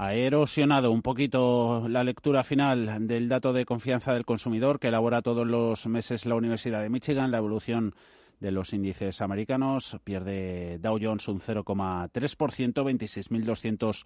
[0.00, 5.22] Ha erosionado un poquito la lectura final del dato de confianza del consumidor que elabora
[5.22, 7.96] todos los meses la Universidad de Michigan, la evolución
[8.38, 9.96] de los índices americanos.
[10.04, 14.04] Pierde Dow Jones un 0,3%,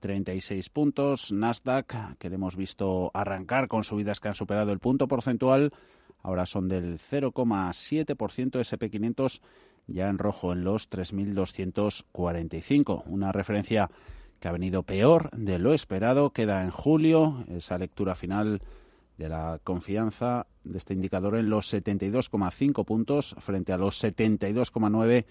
[0.00, 1.30] 26.236 puntos.
[1.30, 5.74] Nasdaq, que le hemos visto arrancar con subidas que han superado el punto porcentual,
[6.22, 8.16] ahora son del 0,7%.
[8.16, 9.42] SP500
[9.88, 13.02] ya en rojo en los 3.245.
[13.04, 13.90] Una referencia
[14.40, 16.30] que ha venido peor de lo esperado.
[16.30, 18.60] Queda en julio esa lectura final
[19.18, 25.24] de la confianza de este indicador en los 72,5 puntos frente a los 72,9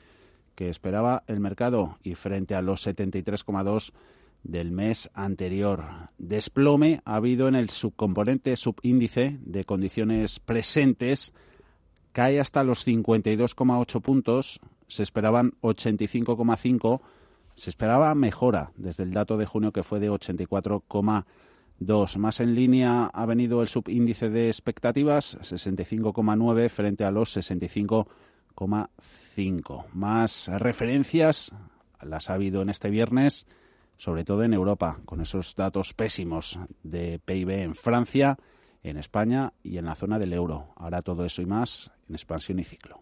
[0.56, 3.92] que esperaba el mercado y frente a los 73,2
[4.44, 5.84] del mes anterior.
[6.18, 11.34] Desplome ha habido en el subcomponente subíndice de condiciones presentes,
[12.12, 17.02] cae hasta los 52,8 puntos, se esperaban 85,5,
[17.56, 21.26] se esperaba mejora desde el dato de junio que fue de 84,5
[21.80, 29.86] Dos, más en línea ha venido el subíndice de expectativas, 65,9 frente a los 65,5.
[29.92, 31.52] Más referencias
[32.02, 33.46] las ha habido en este viernes,
[33.98, 38.38] sobre todo en Europa, con esos datos pésimos de PIB en Francia,
[38.82, 40.70] en España y en la zona del euro.
[40.78, 43.02] Ahora todo eso y más en expansión y ciclo.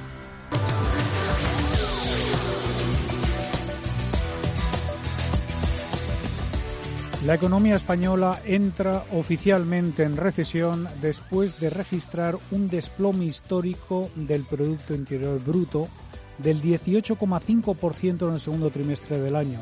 [7.25, 14.95] La economía española entra oficialmente en recesión después de registrar un desplome histórico del Producto
[14.95, 15.87] Interior Bruto
[16.39, 19.59] del 18,5% en el segundo trimestre del año,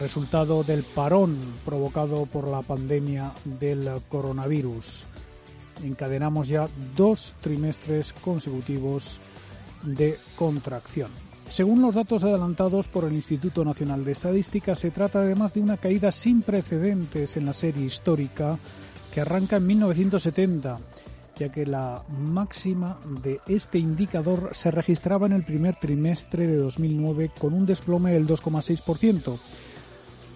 [0.00, 5.04] resultado del parón provocado por la pandemia del coronavirus.
[5.82, 9.20] Encadenamos ya dos trimestres consecutivos
[9.82, 11.10] de contracción.
[11.54, 15.76] Según los datos adelantados por el Instituto Nacional de Estadística, se trata además de una
[15.76, 18.58] caída sin precedentes en la serie histórica
[19.12, 20.76] que arranca en 1970,
[21.36, 27.30] ya que la máxima de este indicador se registraba en el primer trimestre de 2009
[27.38, 29.38] con un desplome del 2,6%.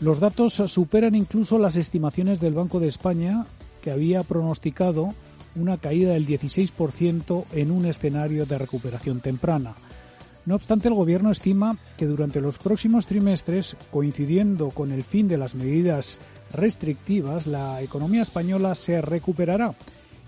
[0.00, 3.44] Los datos superan incluso las estimaciones del Banco de España,
[3.82, 5.08] que había pronosticado
[5.56, 9.74] una caída del 16% en un escenario de recuperación temprana.
[10.48, 15.36] No obstante, el Gobierno estima que durante los próximos trimestres, coincidiendo con el fin de
[15.36, 16.20] las medidas
[16.54, 19.74] restrictivas, la economía española se recuperará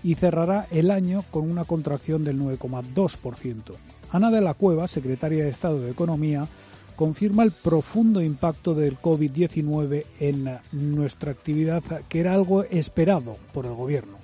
[0.03, 3.73] y cerrará el año con una contracción del 9,2%.
[4.11, 6.47] Ana de la Cueva, secretaria de Estado de Economía,
[6.95, 13.73] confirma el profundo impacto del COVID-19 en nuestra actividad, que era algo esperado por el
[13.73, 14.19] Gobierno.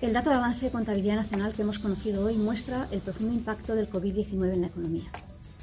[0.00, 3.74] El dato de avance de contabilidad nacional que hemos conocido hoy muestra el profundo impacto
[3.74, 5.10] del COVID-19 en la economía.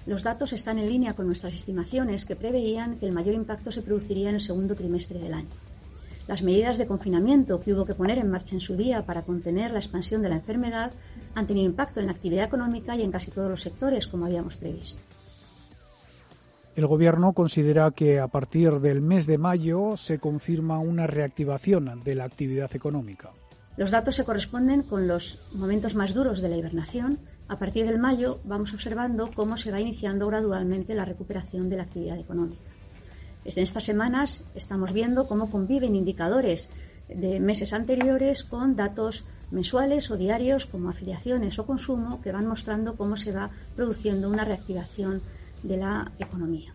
[0.09, 3.83] Los datos están en línea con nuestras estimaciones que preveían que el mayor impacto se
[3.83, 5.51] produciría en el segundo trimestre del año.
[6.27, 9.69] Las medidas de confinamiento que hubo que poner en marcha en su día para contener
[9.69, 10.93] la expansión de la enfermedad
[11.35, 14.57] han tenido impacto en la actividad económica y en casi todos los sectores, como habíamos
[14.57, 14.99] previsto.
[16.75, 22.15] El Gobierno considera que a partir del mes de mayo se confirma una reactivación de
[22.15, 23.29] la actividad económica.
[23.77, 27.97] Los datos se corresponden con los momentos más duros de la hibernación, a partir del
[27.97, 32.63] mayo vamos observando cómo se va iniciando gradualmente la recuperación de la actividad económica.
[33.43, 36.69] En estas semanas estamos viendo cómo conviven indicadores
[37.07, 42.95] de meses anteriores con datos mensuales o diarios como afiliaciones o consumo que van mostrando
[42.95, 45.21] cómo se va produciendo una reactivación
[45.63, 46.71] de la economía.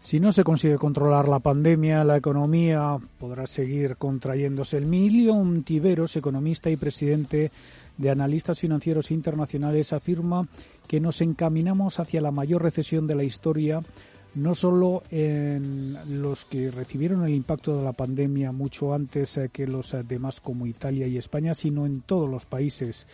[0.00, 4.76] Si no se consigue controlar la pandemia, la economía podrá seguir contrayéndose.
[4.78, 7.52] El Milion Tiveros, economista y presidente
[7.96, 10.48] de analistas financieros internacionales afirma
[10.86, 13.82] que nos encaminamos hacia la mayor recesión de la historia,
[14.34, 19.94] no solo en los que recibieron el impacto de la pandemia mucho antes que los
[20.06, 23.06] demás como Italia y España, sino en todos los países.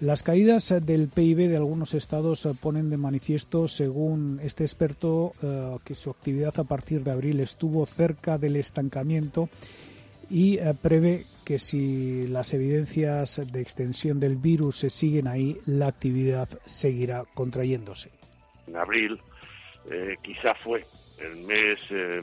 [0.00, 5.94] Las caídas del PIB de algunos estados ponen de manifiesto, según este experto, eh, que
[5.94, 9.50] su actividad a partir de abril estuvo cerca del estancamiento
[10.30, 15.88] y eh, prevé que si las evidencias de extensión del virus se siguen ahí, la
[15.88, 18.08] actividad seguirá contrayéndose.
[18.68, 19.20] En abril
[19.90, 20.84] eh, quizá fue
[21.18, 21.76] el mes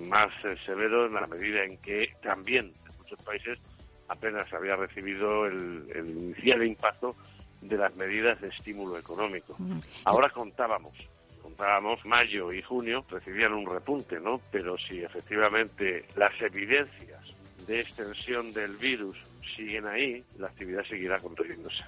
[0.07, 0.31] más
[0.65, 3.59] severo en la medida en que también en muchos países
[4.07, 7.13] apenas había recibido el, el inicial impacto
[7.59, 9.57] de las medidas de estímulo económico.
[10.05, 10.93] Ahora contábamos,
[11.41, 14.39] contábamos mayo y junio recibían un repunte, ¿no?
[14.53, 17.26] Pero si efectivamente las evidencias
[17.67, 19.17] de extensión del virus
[19.55, 21.83] siguen ahí, la actividad seguirá contrayéndose.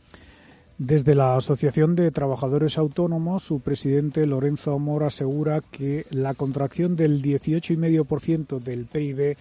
[0.78, 7.22] Desde la Asociación de Trabajadores Autónomos, su presidente Lorenzo Amor asegura que la contracción del
[7.22, 9.38] 18,5% del PIB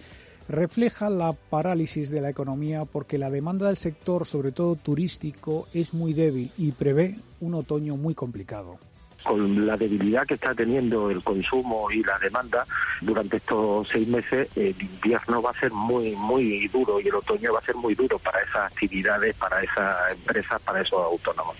[0.49, 5.93] refleja la parálisis de la economía porque la demanda del sector, sobre todo turístico, es
[5.93, 8.79] muy débil y prevé un otoño muy complicado
[9.23, 12.65] con la debilidad que está teniendo el consumo y la demanda
[13.01, 17.53] durante estos seis meses, el invierno va a ser muy, muy duro y el otoño
[17.53, 21.55] va a ser muy duro para esas actividades, para esas empresas, para esos autónomos.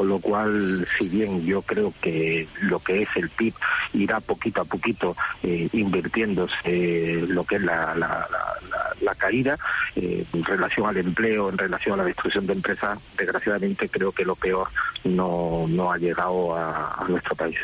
[0.00, 3.52] Con lo cual, si bien yo creo que lo que es el PIB
[3.92, 9.58] irá poquito a poquito eh, invirtiéndose lo que es la, la, caída
[9.94, 14.24] eh, en relación al empleo, en relación a la destrucción de empresas, desgraciadamente creo que
[14.24, 14.68] lo peor
[15.04, 17.58] no, no ha llegado a, nuestro país.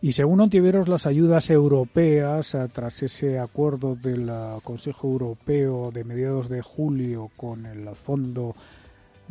[0.00, 6.02] Y según Ontiveros, las ayudas europeas, eh, tras ese acuerdo del eh, Consejo Europeo de
[6.02, 8.56] mediados de julio con el Fondo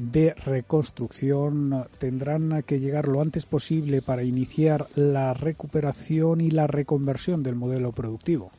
[0.01, 7.43] de Reconstrucción, tendrán que llegar lo antes posible para iniciar la recuperación y la reconversión
[7.43, 8.51] del modelo productivo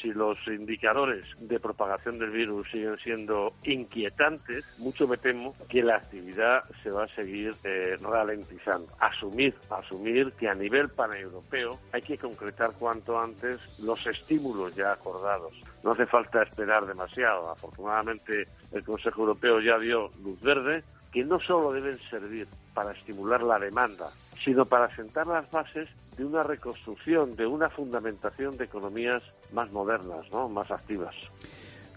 [0.00, 5.96] si los indicadores de propagación del virus siguen siendo inquietantes, mucho me temo que la
[5.96, 8.88] actividad se va a seguir eh, ralentizando.
[8.98, 15.52] Asumir, asumir que a nivel paneuropeo hay que concretar cuanto antes los estímulos ya acordados.
[15.82, 17.50] No hace falta esperar demasiado.
[17.50, 20.82] Afortunadamente el Consejo Europeo ya dio luz verde
[21.12, 24.10] que no solo deben servir para estimular la demanda,
[24.44, 25.88] sino para sentar las bases
[26.20, 29.22] de una reconstrucción, de una fundamentación de economías
[29.54, 30.50] más modernas, ¿no?
[30.50, 31.14] más activas.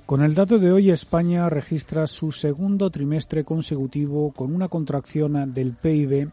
[0.05, 5.73] Con el dato de hoy, España registra su segundo trimestre consecutivo con una contracción del
[5.73, 6.29] PIB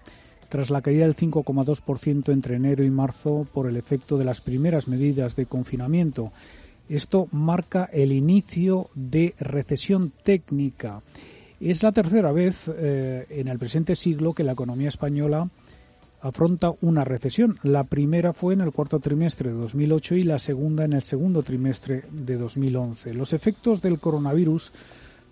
[0.49, 4.87] tras la caída del 5,2% entre enero y marzo por el efecto de las primeras
[4.87, 6.31] medidas de confinamiento.
[6.89, 11.03] Esto marca el inicio de recesión técnica.
[11.59, 15.49] Es la tercera vez eh, en el presente siglo que la economía española
[16.21, 17.59] afronta una recesión.
[17.63, 21.43] La primera fue en el cuarto trimestre de 2008 y la segunda en el segundo
[21.43, 23.15] trimestre de 2011.
[23.15, 24.73] Los efectos del coronavirus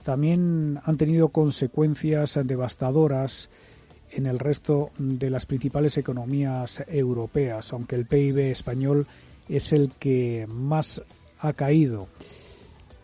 [0.03, 3.51] también han tenido consecuencias devastadoras
[4.11, 9.07] en el resto de las principales economías europeas, aunque el PIB español
[9.49, 11.03] es el que más
[11.41, 12.09] ha caído.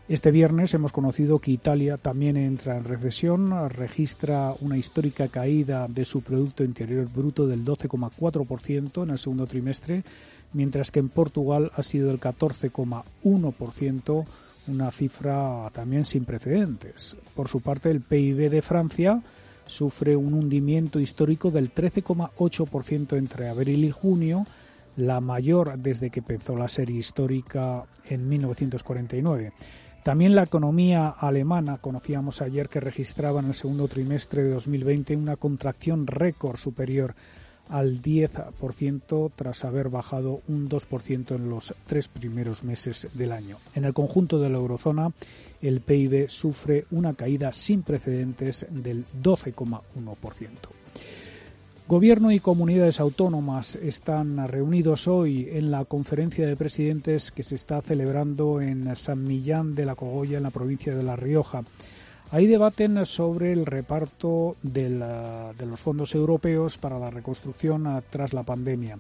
[0.07, 6.05] Este viernes hemos conocido que Italia también entra en recesión, registra una histórica caída de
[6.05, 10.05] su Producto Interior Bruto del 12,4% en el segundo trimestre,
[10.53, 14.27] mientras que en Portugal ha sido el 14,1%,
[14.67, 17.17] una cifra también sin precedentes.
[17.35, 19.23] Por su parte, el PIB de Francia
[19.65, 24.47] sufre un hundimiento histórico del 13,8% entre abril y junio,
[24.99, 29.55] la mayor desde que empezó la serie histórica en 1949.
[30.05, 35.37] También la economía alemana, conocíamos ayer que registraba en el segundo trimestre de 2020 una
[35.37, 37.15] contracción récord superior
[37.71, 43.57] al 10% tras haber bajado un 2% en los tres primeros meses del año.
[43.75, 45.11] En el conjunto de la eurozona,
[45.63, 50.84] el PIB sufre una caída sin precedentes del 12,1%.
[51.87, 57.83] Gobierno y comunidades autónomas están reunidos hoy en la conferencia de presidentes que se está
[57.83, 61.63] celebrando en San Millán de la Cogolla, en la provincia de La Rioja.
[62.31, 68.99] Ahí debaten sobre el reparto de, los fondos europeos para la reconstrucción tras la pandemia.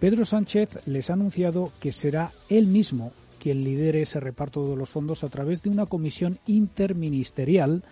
[0.00, 4.88] Pedro Sánchez les ha anunciado que será él mismo quien lidere ese reparto de los
[4.88, 7.84] fondos a través de una comisión interministerial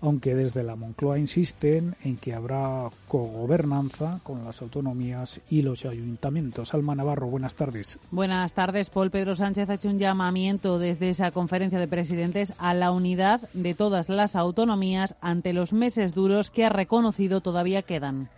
[0.00, 6.74] aunque desde la Moncloa insisten en que habrá cogobernanza con las autonomías y los ayuntamientos.
[6.74, 7.98] Alma Navarro, buenas tardes.
[8.10, 8.90] Buenas tardes.
[8.90, 13.40] Paul Pedro Sánchez ha hecho un llamamiento desde esa conferencia de presidentes a la unidad
[13.52, 18.28] de todas las autonomías ante los meses duros que ha reconocido todavía quedan.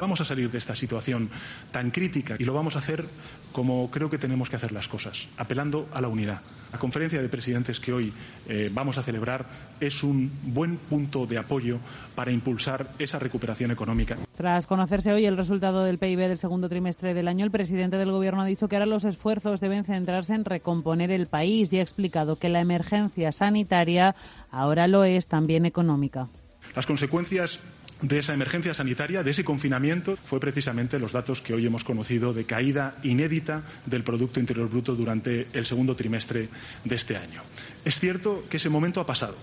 [0.00, 1.30] Vamos a salir de esta situación
[1.70, 3.06] tan crítica y lo vamos a hacer
[3.52, 6.40] como creo que tenemos que hacer las cosas, apelando a la unidad.
[6.72, 8.12] La conferencia de presidentes que hoy
[8.48, 9.44] eh, vamos a celebrar
[9.78, 11.78] es un buen punto de apoyo
[12.14, 14.16] para impulsar esa recuperación económica.
[14.36, 18.10] Tras conocerse hoy el resultado del PIB del segundo trimestre del año, el presidente del
[18.10, 21.82] Gobierno ha dicho que ahora los esfuerzos deben centrarse en recomponer el país y ha
[21.82, 24.16] explicado que la emergencia sanitaria
[24.50, 26.28] ahora lo es también económica.
[26.74, 27.60] Las consecuencias
[28.02, 32.34] de esa emergencia sanitaria, de ese confinamiento, fue precisamente los datos que hoy hemos conocido
[32.34, 36.48] de caída inédita del Producto Interior Bruto durante el segundo trimestre
[36.84, 37.42] de este año.
[37.84, 39.36] Es cierto que ese momento ha pasado.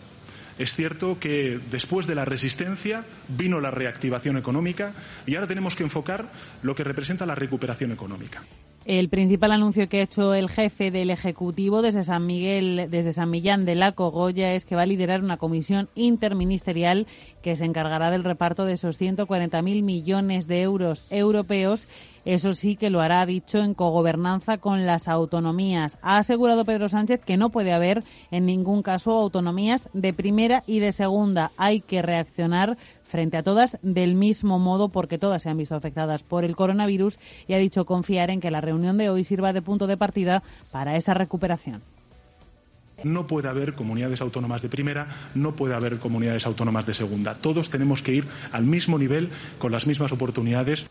[0.58, 4.94] Es cierto que después de la resistencia vino la reactivación económica
[5.26, 6.30] y ahora tenemos que enfocar
[6.62, 8.44] lo que representa la recuperación económica.
[8.86, 13.30] El principal anuncio que ha hecho el jefe del Ejecutivo desde San Miguel, desde San
[13.30, 17.06] Millán de la Cogolla, es que va a liderar una comisión interministerial
[17.44, 21.88] que se encargará del reparto de esos 140.000 millones de euros europeos.
[22.26, 25.98] Eso sí que lo hará, dicho, en cogobernanza con las autonomías.
[26.02, 30.80] Ha asegurado Pedro Sánchez que no puede haber en ningún caso autonomías de primera y
[30.80, 31.52] de segunda.
[31.58, 32.78] Hay que reaccionar
[33.10, 37.20] frente a todas del mismo modo porque todas se han visto afectadas por el coronavirus
[37.48, 40.44] y ha dicho confiar en que la reunión de hoy sirva de punto de partida
[40.72, 41.82] para esa recuperación.
[43.04, 47.36] No puede haber comunidades autónomas de primera, no puede haber comunidades autónomas de segunda.
[47.36, 50.88] Todos tenemos que ir al mismo nivel, con las mismas oportunidades.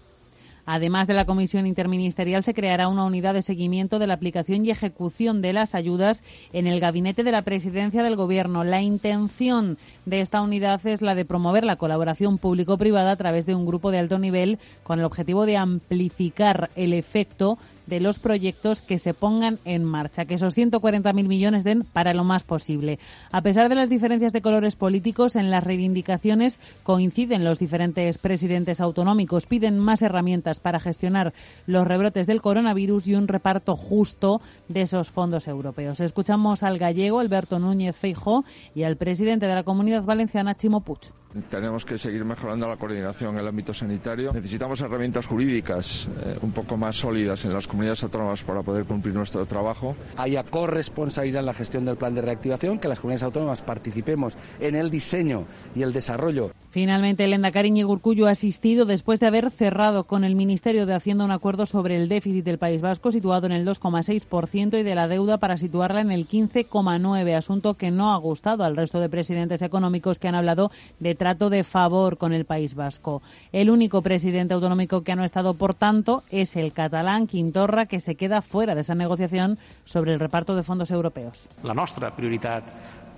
[0.70, 4.70] Además de la comisión interministerial, se creará una unidad de seguimiento de la aplicación y
[4.70, 6.22] ejecución de las ayudas
[6.52, 8.64] en el gabinete de la presidencia del Gobierno.
[8.64, 13.54] La intención de esta unidad es la de promover la colaboración público-privada a través de
[13.54, 17.56] un grupo de alto nivel con el objetivo de amplificar el efecto
[17.88, 22.24] de los proyectos que se pongan en marcha, que esos 140.000 millones den para lo
[22.24, 22.98] más posible.
[23.32, 28.80] A pesar de las diferencias de colores políticos, en las reivindicaciones coinciden los diferentes presidentes
[28.80, 31.32] autonómicos, piden más herramientas para gestionar
[31.66, 36.00] los rebrotes del coronavirus y un reparto justo de esos fondos europeos.
[36.00, 41.12] Escuchamos al gallego Alberto Núñez Feijó y al presidente de la Comunidad Valenciana, Chimo Puig.
[41.50, 44.32] Tenemos que seguir mejorando la coordinación en el ámbito sanitario.
[44.32, 49.14] Necesitamos herramientas jurídicas eh, un poco más sólidas en las comunidades autónomas para poder cumplir
[49.14, 49.94] nuestro trabajo.
[50.16, 54.74] Haya corresponsabilidad en la gestión del plan de reactivación, que las comunidades autónomas participemos en
[54.74, 55.44] el diseño
[55.76, 56.50] y el desarrollo.
[56.70, 61.24] Finalmente, el Endacari Urcullo ha asistido después de haber cerrado con el Ministerio de Hacienda
[61.24, 65.08] un acuerdo sobre el déficit del País Vasco situado en el 2,6% y de la
[65.08, 69.62] deuda para situarla en el 15,9%, asunto que no ha gustado al resto de presidentes
[69.62, 73.22] económicos que han hablado de trato de favor con el País Vasco.
[73.52, 77.26] El único presidente autonómico que ha no estado, por tanto, es el catalán
[77.68, 81.48] Quintorra, que se queda fuera de esa negociación sobre el reparto de fondos europeos.
[81.62, 82.62] La nuestra prioridad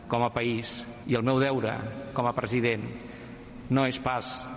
[0.08, 1.70] como país y el meu deure
[2.12, 2.82] como president
[3.70, 4.48] no es pas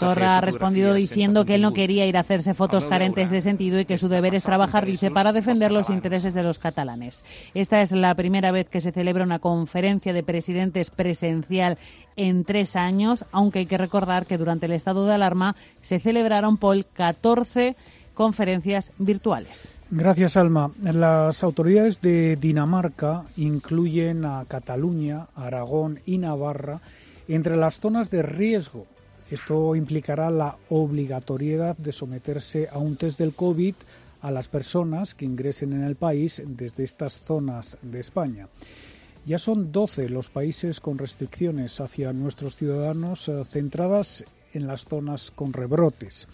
[0.00, 3.78] Torra ha respondido diciendo que él no quería ir a hacerse fotos carentes de sentido
[3.78, 7.22] y que su deber es trabajar, dice, para defender los intereses de los catalanes.
[7.54, 11.78] Esta es la primera vez que se celebra una conferencia de presidentes presencial
[12.16, 16.56] en tres años, aunque hay que recordar que durante el estado de alarma se celebraron,
[16.56, 17.76] por 14
[18.20, 19.70] conferencias virtuales.
[19.90, 20.70] Gracias, Alma.
[20.82, 26.82] Las autoridades de Dinamarca incluyen a Cataluña, Aragón y Navarra
[27.28, 28.86] entre las zonas de riesgo
[29.30, 33.74] esto implicará la obligatoriedad de someterse a un test del COVID
[34.20, 38.48] a las personas que ingresen en el país desde estas zonas de España.
[39.24, 45.30] Ya son 12 los países con restricciones hacia nuestros ciudadanos eh, centradas en las zonas
[45.30, 46.28] con rebrotes.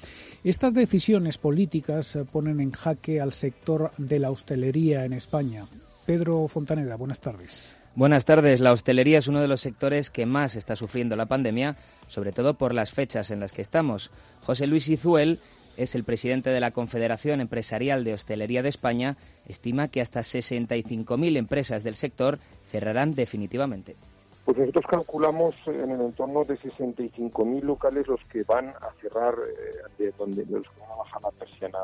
[0.46, 5.66] Estas decisiones políticas eh, ponen en jaque al sector de la hostelería en España.
[6.06, 7.76] Pedro Fontaneda, buenas tardes.
[7.96, 8.60] Buenas tardes.
[8.60, 11.76] La hostelería es uno de los sectores que más está sufriendo la pandemia,
[12.06, 14.12] sobre todo por las fechas en las que estamos.
[14.42, 15.40] José Luis Izuel
[15.76, 19.16] es el presidente de la Confederación Empresarial de Hostelería de España,
[19.48, 22.38] estima que hasta 65.000 empresas del sector
[22.70, 23.96] cerrarán definitivamente.
[24.46, 29.82] Pues nosotros calculamos en el entorno de 65.000 locales los que van a cerrar, eh,
[29.98, 31.78] de donde los que van a bajar la persiana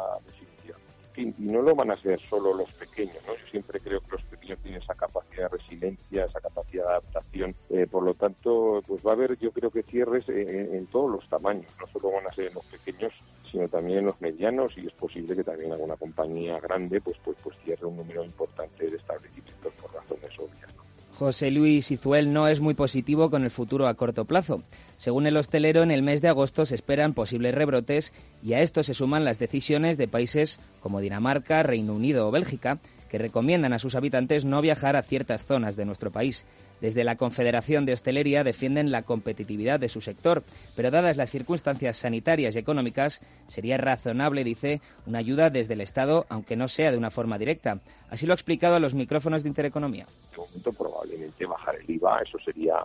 [1.16, 3.35] y no lo van a ser solo los pequeños, ¿no?
[3.35, 7.54] Yo siempre creo que los pequeños tienen esa capacidad de resiliencia, esa capacidad de adaptación,
[7.69, 11.28] eh, por lo tanto, pues va a haber, yo creo que cierres en, todos los
[11.28, 13.12] tamaños, no solo van a ser en los pequeños,
[13.50, 17.37] sino también en los medianos y es posible que también alguna compañía grande pues pues
[17.42, 20.73] pues cierre un número importante de establecimientos por razones obvias.
[21.19, 24.62] José Luis Izuel no es muy positivo con el futuro a corto plazo.
[24.97, 28.83] Según el hostelero, en el mes de agosto se esperan posibles rebrotes y a esto
[28.83, 32.81] se suman las decisiones de países como Dinamarca, Reino Unido o Bélgica,
[33.12, 36.47] que recomiendan a sus habitantes no viajar a ciertas zonas de nuestro país.
[36.81, 40.42] Desde la Confederación de Hostelería defienden la competitividad de su sector,
[40.75, 46.25] pero dadas las circunstancias sanitarias y económicas, sería razonable, dice, una ayuda desde el Estado,
[46.31, 47.81] aunque no sea de una forma directa.
[48.09, 50.07] Así lo ha explicado a los micrófonos de Intereconomía.
[50.33, 52.76] En momento probablemente bajar el IVA, eso sería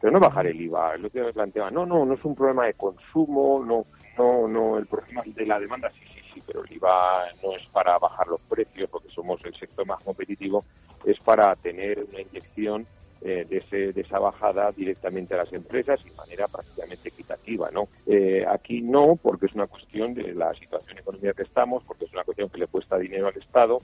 [0.00, 2.66] pero no bajar el IVA, lo que me planteaba, no, no, no es un problema
[2.66, 3.86] de consumo, no,
[4.18, 6.13] no, no, el problema de la demanda sí,
[6.46, 10.64] pero el IVA no es para bajar los precios porque somos el sector más competitivo,
[11.04, 12.86] es para tener una inyección
[13.22, 17.88] eh, de esa bajada directamente a las empresas y de manera prácticamente equitativa, ¿no?
[18.06, 22.12] Eh, aquí no, porque es una cuestión de la situación económica que estamos, porque es
[22.12, 23.80] una cuestión que le cuesta dinero al Estado,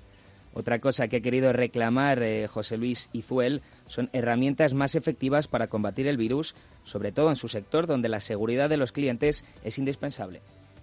[0.53, 5.69] otra cosa que ha querido reclamar eh, José Luis Izuel son herramientas más efectivas para
[5.69, 9.79] combatir el virus, sobre todo en su sector donde la seguridad de los clientes es
[9.79, 10.41] indispensable.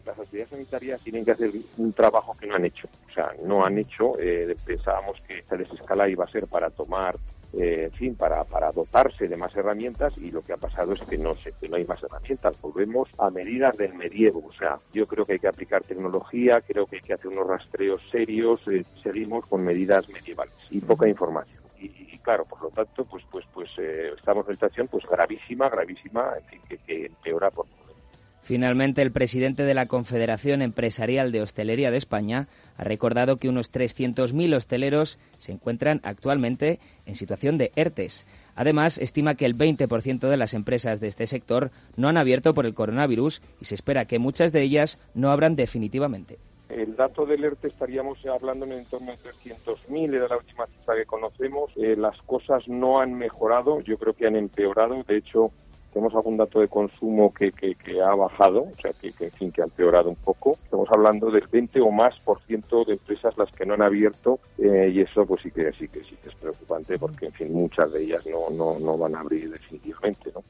[0.07, 2.87] Las autoridades sanitarias tienen que hacer un trabajo que no han hecho.
[3.09, 4.17] O sea, no han hecho.
[4.19, 7.15] Eh, pensábamos que esta desescala iba a ser para tomar
[7.53, 11.01] eh, en fin, para, para dotarse de más herramientas y lo que ha pasado es
[11.01, 12.59] que no, sé, que no hay más herramientas.
[12.61, 14.43] Volvemos a medidas del medievo.
[14.47, 17.47] O sea, yo creo que hay que aplicar tecnología, creo que hay que hacer unos
[17.47, 21.57] rastreos serios, eh, seguimos con medidas medievales y poca información.
[21.79, 25.69] Y, claro, por lo tanto, pues pues pues eh, estamos en una situación pues gravísima,
[25.69, 27.67] gravísima, en fin, que, que empeora por
[28.47, 33.73] Finalmente, el presidente de la Confederación Empresarial de Hostelería de España ha recordado que unos
[33.73, 38.25] 300.000 hosteleros se encuentran actualmente en situación de ERTES.
[38.55, 42.65] Además, estima que el 20% de las empresas de este sector no han abierto por
[42.65, 46.37] el coronavirus y se espera que muchas de ellas no abran definitivamente.
[46.69, 51.05] El dato del ERTE estaríamos hablando en torno de 300.000, era la última cifra que
[51.05, 51.71] conocemos.
[51.75, 55.03] Eh, las cosas no han mejorado, yo creo que han empeorado.
[55.03, 55.51] De hecho,
[55.97, 57.51] tenemos algún dato de consumo que,
[57.99, 60.55] ha bajado, o sea, que, en fin, que ha empeorado un poco.
[60.63, 64.39] Estamos hablando del 20 o más por ciento de empresas las que no han abierto
[64.59, 67.51] eh, y eso pues sí que sí que sí que es preocupante porque, en fin,
[67.51, 70.43] muchas de ellas no, no, no van a abrir definitivamente, ¿no?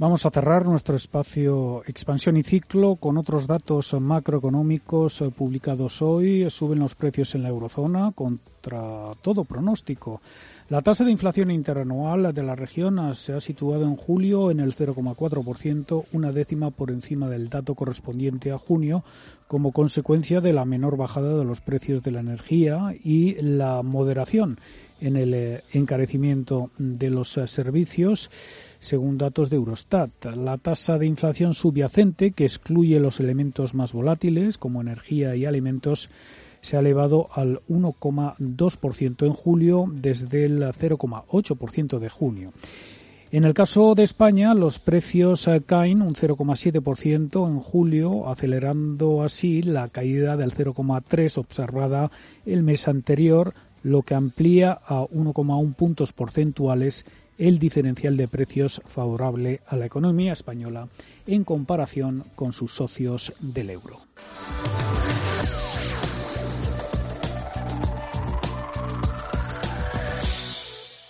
[0.00, 6.48] Vamos a cerrar nuestro espacio expansión y ciclo con otros datos macroeconómicos eh, publicados hoy.
[6.48, 10.22] Suben los precios en la eurozona contra todo pronóstico.
[10.70, 14.72] La tasa de inflación interanual de la región se ha situado en julio en el
[14.72, 19.02] 0,4%, una décima por encima del dato correspondiente a junio,
[19.48, 24.60] como consecuencia de la menor bajada de los precios de la energía y la moderación
[25.00, 28.30] en el eh, encarecimiento de los eh, servicios
[28.78, 30.24] según datos de Eurostat.
[30.36, 36.10] La tasa de inflación subyacente, que excluye los elementos más volátiles como energía y alimentos,
[36.60, 42.52] se ha elevado al 1,2% en julio desde el 0,8% de junio.
[43.32, 49.86] En el caso de España, los precios caen un 0,7% en julio, acelerando así la
[49.88, 52.10] caída del 0,3% observada
[52.44, 57.06] el mes anterior, lo que amplía a 1,1 puntos porcentuales
[57.38, 60.88] el diferencial de precios favorable a la economía española
[61.26, 63.98] en comparación con sus socios del euro.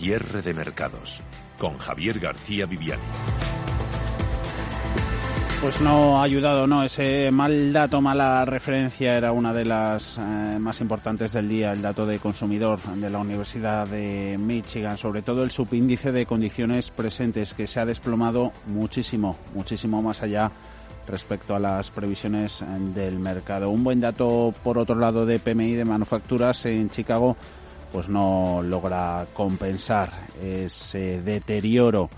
[0.00, 1.20] Cierre de mercados.
[1.58, 3.02] Con Javier García Viviani.
[5.60, 6.82] Pues no ha ayudado, no.
[6.82, 11.82] Ese mal dato, mala referencia era una de las eh, más importantes del día, el
[11.82, 17.52] dato de consumidor de la Universidad de Michigan, sobre todo el subíndice de condiciones presentes
[17.52, 20.50] que se ha desplomado muchísimo, muchísimo más allá
[21.06, 23.68] respecto a las previsiones del mercado.
[23.68, 27.36] Un buen dato, por otro lado, de PMI de manufacturas en Chicago,
[27.92, 32.10] pues no logra compensar ese deterioro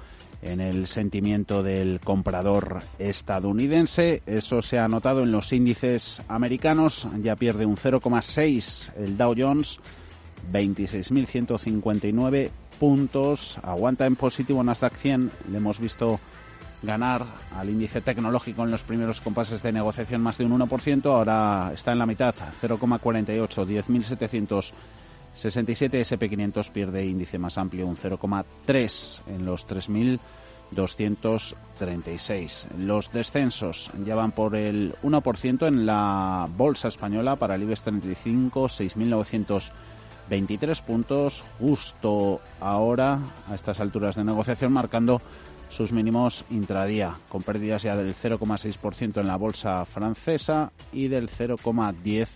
[0.42, 4.22] en el sentimiento del comprador estadounidense.
[4.26, 7.06] Eso se ha notado en los índices americanos.
[7.20, 9.78] Ya pierde un 0,6 el Dow Jones,
[10.52, 13.58] 26.159 puntos.
[13.62, 15.30] Aguanta en positivo Nasdaq 100.
[15.50, 16.18] Le hemos visto
[16.82, 17.24] ganar
[17.56, 21.06] al índice tecnológico en los primeros compases de negociación más de un 1%.
[21.06, 24.72] Ahora está en la mitad, 0,48, 10.700
[25.34, 30.18] 67 SP500 pierde índice más amplio un 0,3 en los 3.000
[30.72, 32.68] 236.
[32.78, 38.64] Los descensos ya van por el 1% en la bolsa española para el IBEX 35,
[38.64, 45.22] 6.923 puntos, justo ahora, a estas alturas de negociación, marcando
[45.68, 52.28] sus mínimos intradía, con pérdidas ya del 0,6% en la bolsa francesa y del 0,10%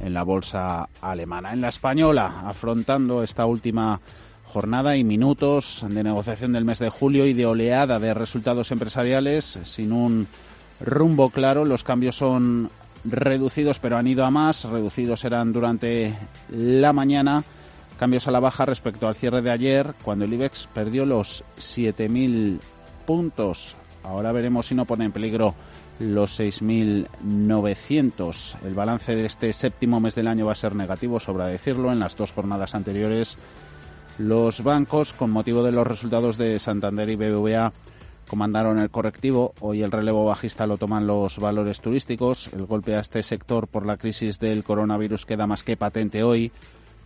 [0.00, 1.52] en la bolsa alemana.
[1.52, 4.00] En la española, afrontando esta última
[4.44, 9.58] jornada y minutos de negociación del mes de julio y de oleada de resultados empresariales
[9.64, 10.28] sin un
[10.80, 11.64] rumbo claro.
[11.64, 12.70] Los cambios son
[13.04, 14.64] reducidos, pero han ido a más.
[14.64, 16.16] Reducidos eran durante
[16.50, 17.42] la mañana.
[17.98, 22.58] Cambios a la baja respecto al cierre de ayer, cuando el IBEX perdió los 7.000
[23.06, 23.76] puntos.
[24.02, 25.54] Ahora veremos si no pone en peligro
[25.98, 28.64] los 6.900.
[28.64, 31.92] El balance de este séptimo mes del año va a ser negativo, sobra decirlo.
[31.92, 33.36] En las dos jornadas anteriores
[34.18, 37.72] los bancos, con motivo de los resultados de Santander y BBVA,
[38.28, 39.54] comandaron el correctivo.
[39.60, 42.48] Hoy el relevo bajista lo toman los valores turísticos.
[42.52, 46.52] El golpe a este sector por la crisis del coronavirus queda más que patente hoy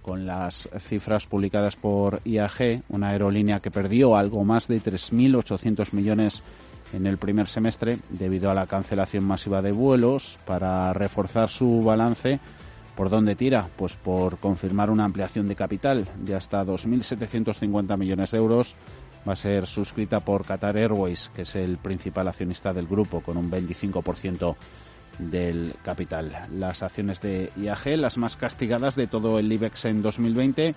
[0.02, 6.42] con las cifras publicadas por IAG, una aerolínea que perdió algo más de 3.800 millones
[6.92, 12.40] en el primer semestre debido a la cancelación masiva de vuelos para reforzar su balance
[12.98, 13.70] ¿Por dónde tira?
[13.76, 18.74] Pues por confirmar una ampliación de capital de hasta 2.750 millones de euros.
[19.26, 23.36] Va a ser suscrita por Qatar Airways, que es el principal accionista del grupo, con
[23.36, 24.56] un 25%
[25.20, 26.48] del capital.
[26.52, 30.74] Las acciones de IAG, las más castigadas de todo el IBEX en 2020,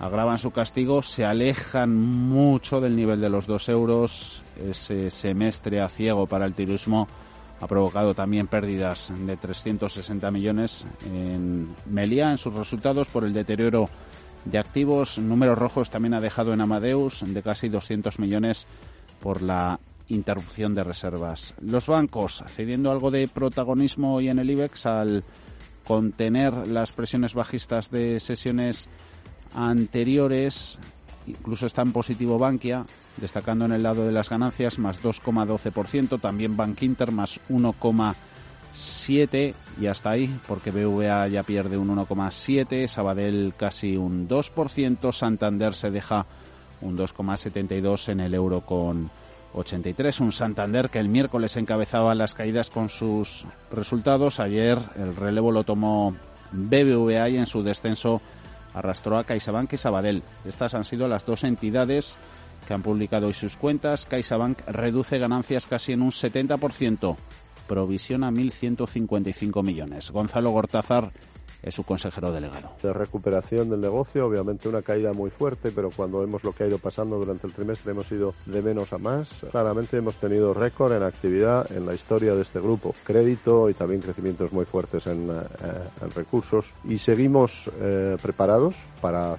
[0.00, 4.42] agravan su castigo, se alejan mucho del nivel de los 2 euros.
[4.68, 7.08] Ese semestre a ciego para el turismo
[7.60, 13.88] ha provocado también pérdidas de 360 millones en Melia en sus resultados por el deterioro
[14.44, 15.18] de activos.
[15.18, 18.66] Números rojos también ha dejado en Amadeus de casi 200 millones
[19.20, 19.78] por la
[20.08, 21.54] interrupción de reservas.
[21.62, 25.24] Los bancos cediendo algo de protagonismo hoy en el IBEX al
[25.86, 28.88] contener las presiones bajistas de sesiones
[29.54, 30.78] anteriores.
[31.26, 32.86] Incluso está en positivo Bankia,
[33.16, 39.86] destacando en el lado de las ganancias más 2,12%, también Bank Inter más 1,7% y
[39.86, 46.26] hasta ahí, porque BVA ya pierde un 1,7%, Sabadell casi un 2%, Santander se deja
[46.80, 49.10] un 2,72% en el euro con
[49.54, 55.52] 83, un Santander que el miércoles encabezaba las caídas con sus resultados, ayer el relevo
[55.52, 56.14] lo tomó
[56.52, 58.20] BBVA y en su descenso
[58.74, 60.22] arrastró a CaixaBank y Sabadell.
[60.44, 62.18] Estas han sido las dos entidades
[62.66, 67.16] que han publicado hoy sus cuentas, CaixaBank reduce ganancias casi en un 70%,
[67.66, 70.10] provisiona 1.155 millones.
[70.10, 71.12] Gonzalo Gortázar
[71.64, 72.72] es su consejero delegado.
[72.82, 76.66] De recuperación del negocio, obviamente una caída muy fuerte, pero cuando vemos lo que ha
[76.66, 79.30] ido pasando durante el trimestre hemos ido de menos a más.
[79.50, 82.94] Claramente hemos tenido récord en actividad en la historia de este grupo.
[83.04, 86.74] Crédito y también crecimientos muy fuertes en, eh, recursos.
[86.84, 89.38] Y seguimos eh, preparados para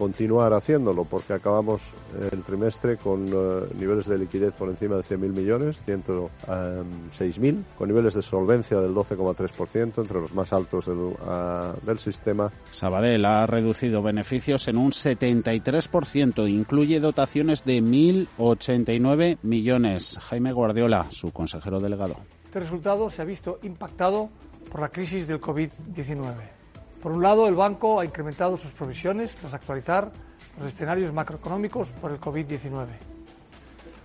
[0.00, 1.92] continuar haciéndolo porque acabamos
[2.32, 8.14] el trimestre con eh, niveles de liquidez por encima de 100.000 millones, 106.000, con niveles
[8.14, 12.50] de solvencia del 12,3%, entre los más altos del, ah, del sistema.
[12.70, 20.18] Sabadell ha reducido beneficios en un 73%, incluye dotaciones de 1.089 millones.
[20.18, 22.16] Jaime Guardiola, su consejero delegado.
[22.46, 24.30] Este resultado se ha visto impactado
[24.70, 26.59] por la crisis del COVID-19
[27.02, 30.12] por un lado, el banco ha incrementado sus provisiones tras actualizar
[30.58, 32.86] los escenarios macroeconómicos por el COVID-19.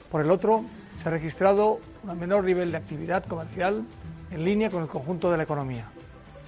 [0.09, 0.63] Por el otro,
[1.01, 3.83] se ha registrado un menor nivel de actividad comercial
[4.31, 5.89] en línea con el conjunto de la economía.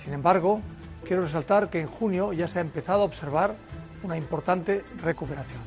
[0.04, 0.62] Sin embargo,
[1.04, 3.56] quiero resaltar que en junio ya se ha empezado a observar
[4.04, 5.60] una importante recuperación.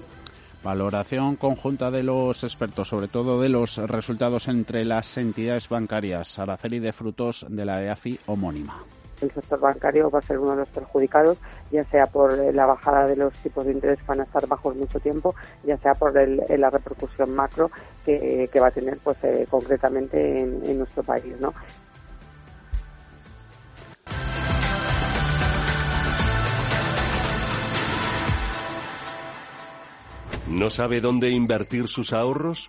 [0.65, 6.39] Valoración conjunta de los expertos, sobre todo de los resultados entre las entidades bancarias.
[6.39, 8.83] Araceli de Frutos de la EAFI homónima
[9.21, 11.39] el sector bancario va a ser uno de los perjudicados,
[11.71, 14.47] ya sea por eh, la bajada de los tipos de interés que van a estar
[14.47, 17.71] bajos mucho tiempo, ya sea por la repercusión macro
[18.05, 21.55] que, va a tener pues eh, concretamente en, en nuestro país, ¿no?
[30.51, 32.69] ¿No sabe dónde invertir sus ahorros?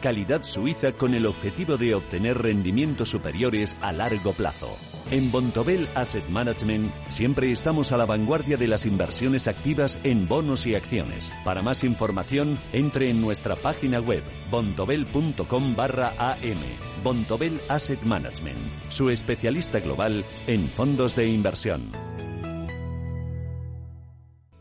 [0.00, 4.76] Calidad suiza con el objetivo de obtener rendimientos superiores a largo plazo.
[5.10, 10.66] En Bontobel Asset Management siempre estamos a la vanguardia de las inversiones activas en bonos
[10.66, 11.32] y acciones.
[11.44, 16.58] Para más información, entre en nuestra página web bontobel.com barra am.
[17.02, 21.92] Bontobel Asset Management, su especialista global en fondos de inversión.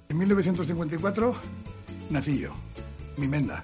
[0.09, 1.35] En 1954
[2.09, 2.51] nací yo,
[3.17, 3.63] mi menda,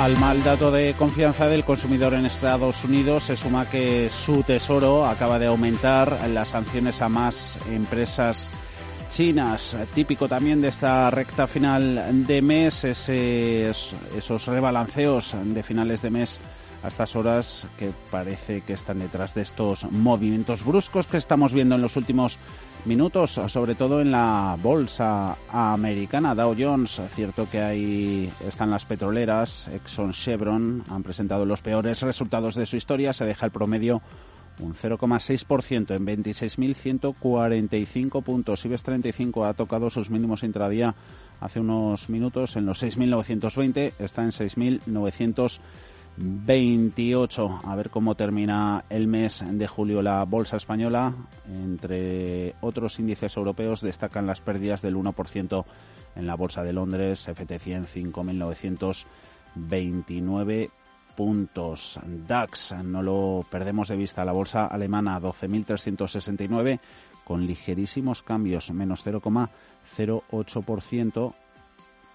[0.00, 5.04] Al mal dato de confianza del consumidor en Estados Unidos se suma que su tesoro
[5.04, 8.48] acaba de aumentar las sanciones a más empresas
[9.10, 9.76] chinas.
[9.94, 16.40] Típico también de esta recta final de mes, esos rebalanceos de finales de mes
[16.82, 21.74] a estas horas que parece que están detrás de estos movimientos bruscos que estamos viendo
[21.74, 22.38] en los últimos
[22.84, 27.00] minutos, sobre todo en la bolsa americana Dow Jones.
[27.14, 32.76] Cierto que ahí están las petroleras, Exxon, Chevron, han presentado los peores resultados de su
[32.76, 33.12] historia.
[33.12, 34.02] Se deja el promedio
[34.58, 38.64] un 0,6% en 26.145 puntos.
[38.64, 40.94] IBEX 35 ha tocado sus mínimos intradía
[41.40, 45.60] hace unos minutos en los 6.920, está en 6.900
[46.22, 47.60] 28.
[47.64, 51.14] A ver cómo termina el mes de julio la bolsa española.
[51.48, 55.64] Entre otros índices europeos destacan las pérdidas del 1%
[56.16, 57.86] en la bolsa de Londres, FT100
[59.56, 60.70] 5.929
[61.16, 61.98] puntos.
[62.28, 66.78] DAX, no lo perdemos de vista, la bolsa alemana 12.369
[67.24, 71.34] con ligerísimos cambios, menos 0,08%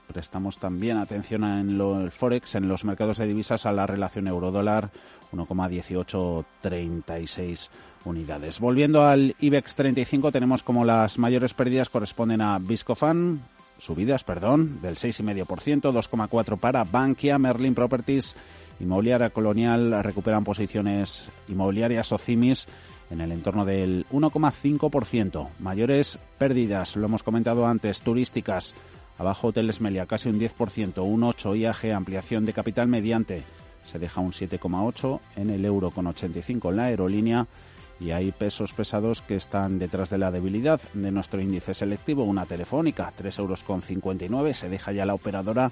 [0.08, 4.92] Prestamos también atención en el Forex, en los mercados de divisas, a la relación euro-dólar,
[5.32, 7.70] 1,1836
[8.06, 8.60] unidades.
[8.60, 13.42] Volviendo al IBEX 35, tenemos como las mayores pérdidas corresponden a Viscofan,
[13.78, 18.36] subidas, perdón, del 6,5%, 2,4% para Bankia, Merlin Properties,
[18.80, 22.68] Inmobiliaria Colonial recuperan posiciones inmobiliarias o CIMIS
[23.10, 25.50] en el entorno del 1,5%.
[25.60, 28.76] Mayores pérdidas, lo hemos comentado antes, turísticas,
[29.18, 33.44] Abajo Hoteles Melia, casi un 10%, un 8 IAG, ampliación de capital mediante,
[33.84, 37.48] se deja un 7,8 en el euro con 85 en la aerolínea
[38.00, 42.46] y hay pesos pesados que están detrás de la debilidad de nuestro índice selectivo, una
[42.46, 45.72] telefónica, 3 euros con 59, se deja ya la operadora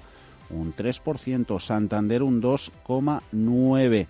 [0.50, 4.06] un 3%, Santander un 2,9.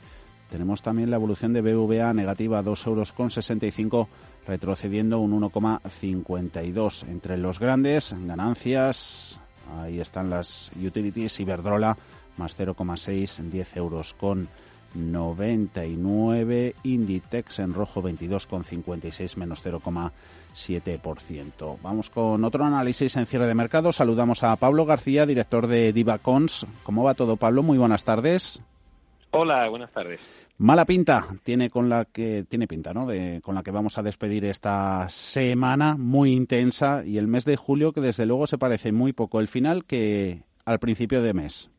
[0.51, 4.09] Tenemos también la evolución de BVA negativa, 2 euros con 65
[4.47, 7.09] retrocediendo un 1,52.
[7.09, 9.41] Entre los grandes, ganancias,
[9.79, 11.97] ahí están las utilities, Iberdrola
[12.37, 14.49] más 0,6, 10 euros con
[14.95, 21.79] 99, Inditex en rojo 22,56 menos 0,7%.
[21.83, 23.93] Vamos con otro análisis en cierre de mercado.
[23.93, 26.67] Saludamos a Pablo García, director de Divacons.
[26.85, 27.63] ¿Cómo va todo, Pablo?
[27.63, 28.63] Muy buenas tardes.
[29.33, 30.21] Hola, buenas tardes.
[30.57, 33.07] Mala pinta tiene con la que tiene pinta, ¿no?
[33.07, 37.57] De, con la que vamos a despedir esta semana muy intensa y el mes de
[37.57, 41.71] julio que desde luego se parece muy poco el final que al principio de mes.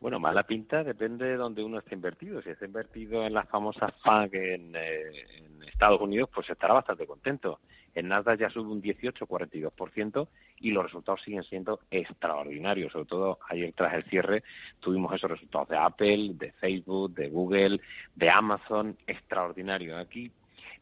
[0.00, 2.40] Bueno, mala pinta depende de donde uno esté invertido.
[2.40, 7.06] Si está invertido en las famosas FANG en, eh, en Estados Unidos, pues estará bastante
[7.06, 7.60] contento.
[7.98, 10.28] En Nasdaq ya sube un 18-42%
[10.60, 12.92] y los resultados siguen siendo extraordinarios.
[12.92, 14.44] Sobre todo ayer tras el cierre
[14.78, 17.80] tuvimos esos resultados de Apple, de Facebook, de Google,
[18.14, 19.96] de Amazon, extraordinario.
[19.96, 20.30] Aquí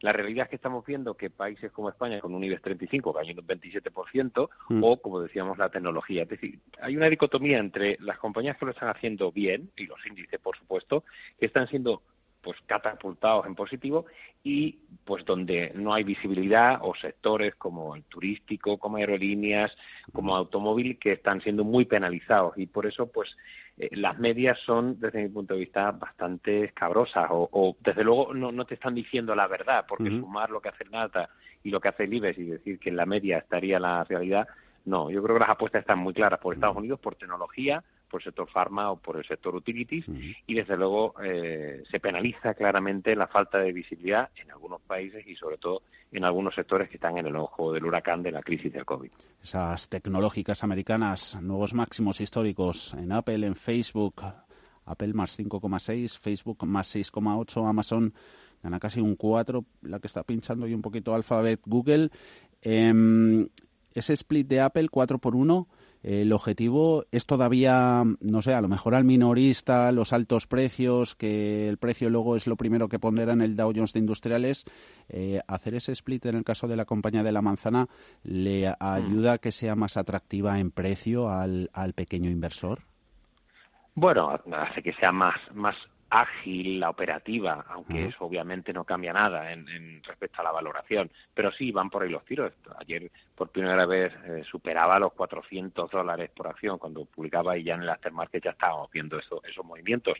[0.01, 3.41] la realidad es que estamos viendo que países como España, con un IBEX 35 cayendo
[3.41, 4.83] un 27%, mm.
[4.83, 6.23] o como decíamos, la tecnología.
[6.23, 10.05] Es decir, hay una dicotomía entre las compañías que lo están haciendo bien, y los
[10.05, 11.03] índices, por supuesto,
[11.39, 12.03] que están siendo
[12.47, 14.05] pues catapultados en positivo
[14.41, 19.75] y pues donde no hay visibilidad o sectores como el turístico, como aerolíneas,
[20.13, 22.57] como automóvil que están siendo muy penalizados.
[22.57, 23.35] Y por eso pues
[23.77, 28.53] eh, las medias son desde mi punto de vista bastante escabrosas o, desde luego no,
[28.53, 31.29] no, te están diciendo la verdad porque sumar lo que hace NATA
[31.63, 34.47] y lo que hace el IBEX y decir que en la media estaría la realidad
[34.85, 38.21] no, yo creo que las apuestas están muy claras por Estados Unidos, por tecnología, por
[38.21, 40.05] el sector farma o por el sector utilities
[40.45, 45.35] y desde luego eh, se penaliza claramente la falta de visibilidad en algunos países y
[45.35, 48.71] sobre todo en algunos sectores que están en el ojo del huracán de la crisis
[48.71, 49.11] del COVID.
[49.41, 54.23] Esas tecnológicas americanas, nuevos máximos históricos en Apple, en Facebook,
[54.85, 58.13] Apple más 5,6, Facebook más 6,8, Amazon
[58.63, 62.09] gana casi un 4, la que está pinchando y un poquito Alphabet, Google.
[62.61, 63.47] Eh,
[63.93, 65.67] ese split de Apple 4 por 1
[66.07, 71.67] el objetivo es todavía, no sé, a lo mejor al minorista, los altos precios, que
[71.67, 74.63] el precio luego es lo primero que pondera en el Dow Jones de Industriales.
[75.09, 77.89] Eh, hacer ese split en el caso de la compañía de la manzana
[78.23, 82.83] le ayuda a que sea más atractiva en precio al, al pequeño inversor.
[83.93, 85.75] Bueno, hace que sea más, más
[86.09, 91.51] ágil la operativa, aunque eso obviamente no cambia nada en, respecto a la valoración, pero
[91.51, 92.53] sí van por ahí los tiros.
[92.79, 97.75] Ayer por primera vez eh, superaba los 400 dólares por acción cuando publicaba y ya
[97.75, 100.17] en el aftermarket ya estábamos viendo eso, esos movimientos.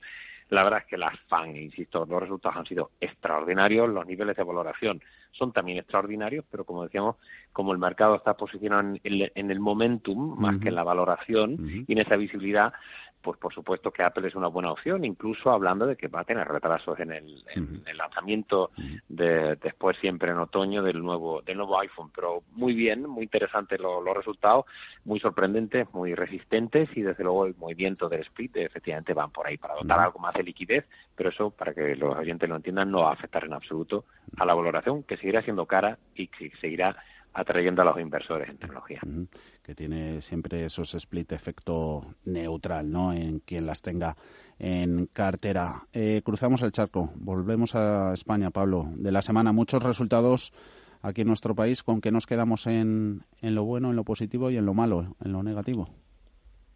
[0.50, 4.44] La verdad es que las FAN, insisto, los resultados han sido extraordinarios, los niveles de
[4.44, 7.16] valoración son también extraordinarios, pero como decíamos,
[7.54, 11.98] como el mercado está posicionado en el, momentum más que en la valoración y en
[12.00, 12.74] esa visibilidad,
[13.28, 16.24] pues por supuesto que Apple es una buena opción, incluso hablando de que va a
[16.24, 17.44] tener retrasos en el,
[17.96, 18.72] lanzamiento
[19.10, 23.80] de, después siempre en otoño del nuevo del nuevo iPhone, pero muy bien, muy interesantes
[23.80, 24.66] los resultados,
[25.04, 29.58] muy sorprendentes, muy resistentes y desde luego el movimiento del split efectivamente van por ahí
[29.58, 30.86] para dotar algo más de liquidez,
[31.16, 34.06] pero eso para que los oyentes lo entiendan no va a afectar en absoluto
[34.38, 36.96] a la valoración que seguirá siendo cara y que seguirá
[37.34, 39.02] atrayendo a los inversores en tecnología.
[39.62, 43.12] Que tiene siempre esos split efecto neutral, ¿no?
[43.12, 44.16] En quien las tenga
[44.58, 45.86] en cartera.
[45.92, 48.88] Eh, cruzamos el charco, volvemos a España, Pablo.
[48.96, 50.54] De la semana, muchos resultados
[51.02, 51.84] aquí en nuestro país.
[51.84, 55.14] ¿Con qué nos quedamos en, en lo bueno, en lo positivo y en lo malo,
[55.22, 55.90] en lo negativo?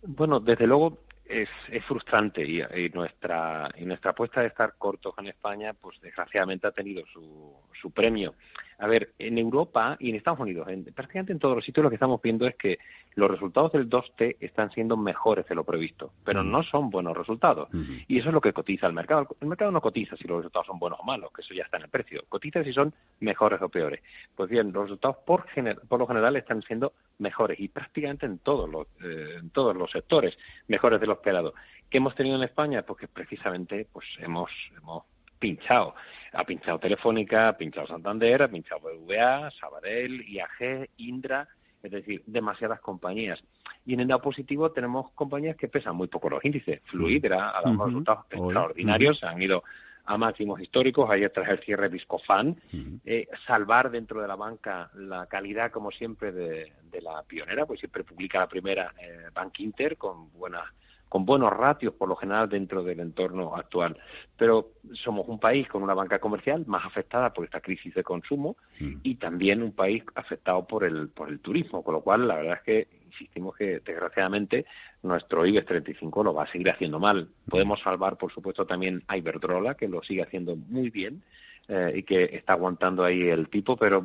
[0.06, 0.98] Bueno, desde luego
[1.32, 6.68] es, es frustrante y, nuestra y nuestra apuesta de estar cortos en España, pues desgraciadamente
[6.68, 8.36] ha tenido su, su premio.
[8.80, 11.90] A ver, en Europa y en Estados Unidos, en, prácticamente en todos los sitios lo
[11.90, 12.80] que estamos viendo es que
[13.14, 17.70] los resultados del 2T están siendo mejores de lo previsto, pero no son buenos resultados.
[18.08, 19.28] Y eso es lo que cotiza el mercado.
[19.40, 21.78] El mercado no cotiza si los resultados son buenos o malos, que eso ya está
[21.78, 22.24] en el precio.
[22.28, 24.02] Cotiza si son mejores o peores.
[24.36, 25.46] Pues bien, los resultados por,
[25.88, 29.92] por lo general están siendo mejores y prácticamente en todos los, eh, en todos los
[29.92, 31.54] sectores mejores de lo esperado.
[31.90, 32.84] ¿Qué hemos tenido en España?
[32.84, 35.04] Porque pues precisamente pues hemos, hemos
[35.40, 35.96] pinchado.
[36.34, 41.48] Ha pinchado Telefónica, ha pinchado Santander, ha pinchado BVA, Sabadell, IAG, Indra,
[41.84, 43.44] es decir, demasiadas compañías.
[43.86, 46.82] Y en el lado positivo tenemos compañías que pesan muy poco los índices.
[46.86, 49.64] Fluidra ha dado resultados extraordinarios, se han ido
[50.12, 52.60] a máximos históricos, ayer tras el cierre Viscofan,
[53.06, 58.04] eh, salvar dentro de la banca la calidad, como siempre, de, la pionera, pues siempre
[58.04, 60.66] publica la primera eh, Bank Inter con buenas
[61.08, 63.98] con buenos ratios por lo general dentro del entorno actual.
[64.38, 68.56] Pero somos un país con una banca comercial más afectada por esta crisis de consumo
[68.80, 69.00] mm.
[69.04, 72.60] y también un país afectado por el, por el turismo, con lo cual la verdad
[72.60, 74.66] es que insistimos que desgraciadamente
[75.04, 77.30] nuestro IBEX 35 lo va a seguir haciendo mal.
[77.50, 81.24] Podemos salvar, por supuesto, también a Iberdrola, que lo sigue haciendo muy bien,
[81.68, 84.04] eh, y que está aguantando ahí el tipo, pero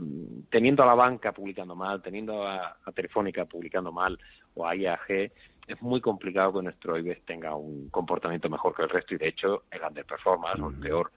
[0.51, 4.19] teniendo a la banca publicando mal, teniendo a, a Telefónica publicando mal
[4.55, 5.33] o a IAG,
[5.67, 9.29] es muy complicado que nuestro IBEX tenga un comportamiento mejor que el resto y de
[9.29, 11.11] hecho el underperformance o el peor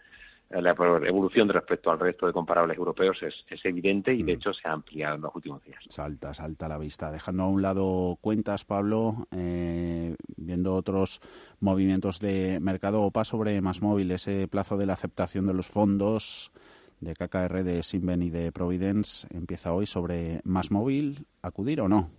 [0.49, 4.71] la evolución respecto al resto de comparables europeos es, evidente y de hecho se ha
[4.71, 5.83] ampliado en los últimos días.
[5.89, 7.11] Salta, salta la vista.
[7.11, 11.21] Dejando a un lado cuentas, Pablo, eh, viendo otros
[11.59, 16.51] movimientos de mercado, OPA sobre más móvil, ese plazo de la aceptación de los fondos
[16.99, 22.18] de KKR, de Sinven y de Providence empieza hoy sobre más móvil, acudir o no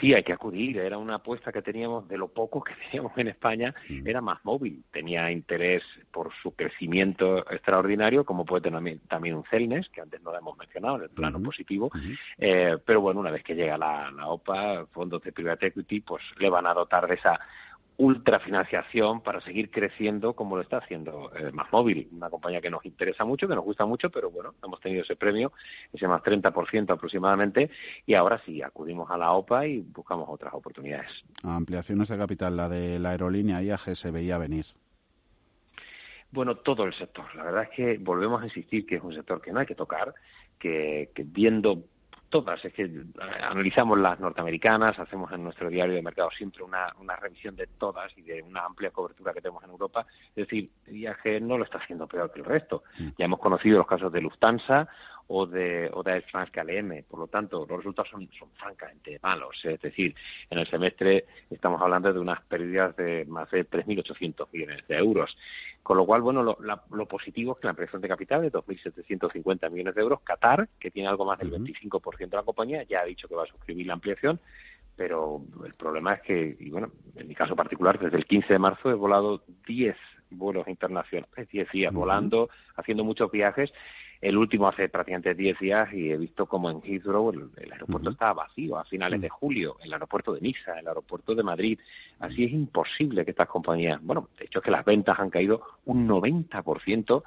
[0.00, 0.78] sí hay que acudir.
[0.78, 4.06] Era una apuesta que teníamos de lo poco que teníamos en España, mm.
[4.06, 4.84] era más móvil.
[4.90, 10.32] Tenía interés por su crecimiento extraordinario, como puede tener también un Celnes, que antes no
[10.32, 11.90] lo hemos mencionado en el plano positivo.
[12.38, 16.22] Eh, pero bueno, una vez que llega la, la OPA, fondos de private equity, pues
[16.38, 17.38] le van a dotar de esa
[17.98, 22.86] ultrafinanciación para seguir creciendo como lo está haciendo eh, Más Móvil, una compañía que nos
[22.86, 25.52] interesa mucho, que nos gusta mucho, pero bueno, hemos tenido ese premio,
[25.92, 27.70] ese más 30% aproximadamente,
[28.06, 31.24] y ahora sí, acudimos a la OPA y buscamos otras oportunidades.
[31.42, 34.66] Ampliaciones de capital, la de la aerolínea IAG se veía venir.
[36.30, 37.34] Bueno, todo el sector.
[37.34, 39.74] La verdad es que volvemos a insistir que es un sector que no hay que
[39.74, 40.14] tocar,
[40.58, 41.84] que, que viendo
[42.28, 43.04] todas, es que eh,
[43.42, 48.16] analizamos las norteamericanas, hacemos en nuestro diario de mercado siempre una, una revisión de todas
[48.16, 50.06] y de una amplia cobertura que tenemos en Europa.
[50.36, 52.84] Es decir, viaje no lo está haciendo peor que el resto.
[52.98, 53.08] Mm.
[53.18, 54.88] Ya hemos conocido los casos de Lufthansa
[55.30, 57.04] o de, o de Air France KLM.
[57.04, 59.62] Por lo tanto, los resultados son, son francamente malos.
[59.64, 60.14] Es decir,
[60.50, 65.36] en el semestre estamos hablando de unas pérdidas de más de 3.800 millones de euros.
[65.82, 68.50] Con lo cual, bueno, lo, la- lo positivo es que la ampliación de capital de
[68.52, 73.00] 2.750 millones de euros, Qatar, que tiene algo más del 25% de la compañía, ya
[73.00, 74.40] ha dicho que va a suscribir la ampliación,
[74.96, 78.58] pero el problema es que, y bueno, en mi caso particular, desde el 15 de
[78.58, 79.96] marzo he volado 10
[80.30, 83.72] vuelos internacionales, 10 días volando, haciendo muchos viajes.
[84.20, 88.10] El último hace prácticamente 10 días y he visto como en Heathrow el, el aeropuerto
[88.10, 91.78] estaba vacío a finales de julio, el aeropuerto de Niza, el aeropuerto de Madrid.
[92.18, 95.62] Así es imposible que estas compañías, bueno, de hecho es que las ventas han caído
[95.84, 97.22] un 90%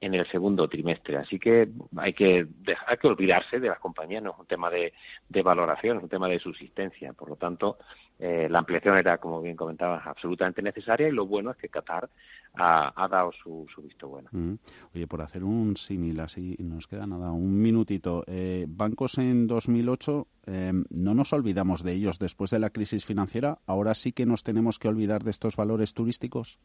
[0.00, 1.16] en el segundo trimestre.
[1.16, 4.92] Así que hay que dejar que olvidarse de las compañías, no es un tema de,
[5.28, 7.12] de valoración, es un tema de subsistencia.
[7.12, 7.78] Por lo tanto,
[8.18, 12.08] eh, la ampliación era, como bien comentabas, absolutamente necesaria y lo bueno es que Qatar
[12.54, 14.28] ha, ha dado su, su visto bueno.
[14.32, 14.54] Mm.
[14.94, 18.24] Oye, por hacer un símil así, nos queda nada, un minutito.
[18.26, 23.58] Eh, bancos en 2008, eh, no nos olvidamos de ellos después de la crisis financiera.
[23.66, 26.58] Ahora sí que nos tenemos que olvidar de estos valores turísticos.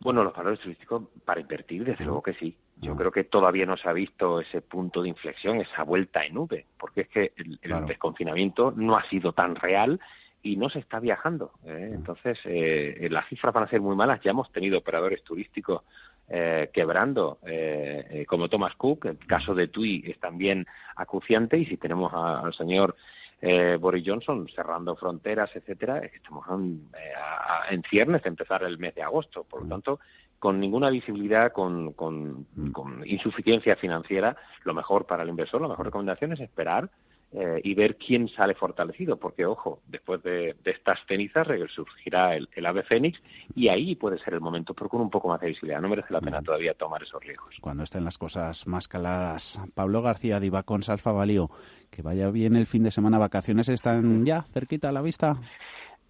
[0.00, 2.56] Bueno, los valores turísticos para invertir, desde luego que sí.
[2.76, 6.34] Yo creo que todavía no se ha visto ese punto de inflexión, esa vuelta en
[6.34, 9.98] nube, porque es que el, el desconfinamiento no ha sido tan real
[10.40, 11.50] y no se está viajando.
[11.64, 11.90] ¿eh?
[11.94, 14.20] Entonces, eh, las cifras van a ser muy malas.
[14.22, 15.82] Ya hemos tenido operadores turísticos
[16.28, 19.06] eh, quebrando, eh, eh, como Thomas Cook.
[19.06, 22.94] El caso de TUI es también acuciante y si tenemos a- al señor
[23.40, 28.62] eh, Boris Johnson cerrando fronteras, etcétera, estamos en, eh, a- a- en ciernes de empezar
[28.64, 29.44] el mes de agosto.
[29.44, 30.00] Por lo tanto,
[30.38, 35.86] con ninguna visibilidad, con, con, con insuficiencia financiera, lo mejor para el inversor, la mejor
[35.86, 36.90] recomendación es esperar
[37.32, 42.48] eh, y ver quién sale fortalecido, porque ojo, después de, de estas cenizas resurgirá el,
[42.54, 43.20] el ave fénix
[43.54, 45.80] y ahí puede ser el momento, pero con un poco más de visibilidad.
[45.80, 47.56] No merece la pena todavía tomar esos riesgos.
[47.60, 49.60] Cuando estén las cosas más claras.
[49.74, 51.50] Pablo García, de con Salfa Valío.
[51.90, 53.18] Que vaya bien el fin de semana.
[53.18, 55.36] ¿Vacaciones están ya cerquita a la vista?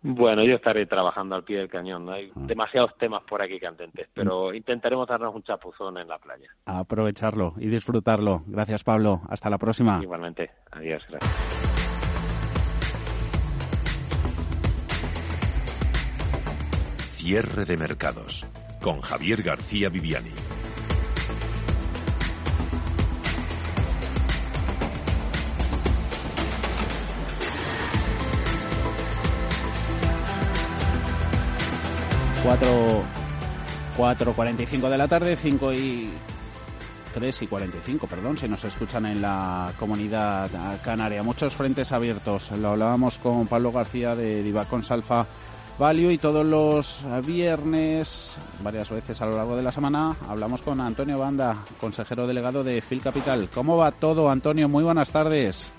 [0.00, 2.04] Bueno, yo estaré trabajando al pie del cañón.
[2.04, 2.12] ¿no?
[2.12, 6.48] Hay demasiados temas por aquí candentes, pero intentaremos darnos un chapuzón en la playa.
[6.66, 8.44] A aprovecharlo y disfrutarlo.
[8.46, 9.22] Gracias, Pablo.
[9.28, 10.00] Hasta la próxima.
[10.02, 10.50] Igualmente.
[10.70, 11.04] Adiós.
[11.08, 11.78] Gracias.
[17.16, 18.46] Cierre de mercados
[18.80, 20.30] con Javier García Viviani.
[32.48, 33.02] Cuatro,
[33.98, 36.08] 4.45 de la tarde, 5 y
[37.12, 40.48] 3 y 45, perdón, si nos escuchan en la comunidad
[40.82, 41.22] canaria.
[41.22, 42.50] Muchos frentes abiertos.
[42.52, 45.26] Lo hablábamos con Pablo García de Divacon Salfa
[45.78, 50.80] Value y todos los viernes, varias veces a lo largo de la semana, hablamos con
[50.80, 53.50] Antonio Banda, consejero delegado de Phil Capital.
[53.54, 54.70] ¿Cómo va todo, Antonio?
[54.70, 55.70] Muy buenas tardes.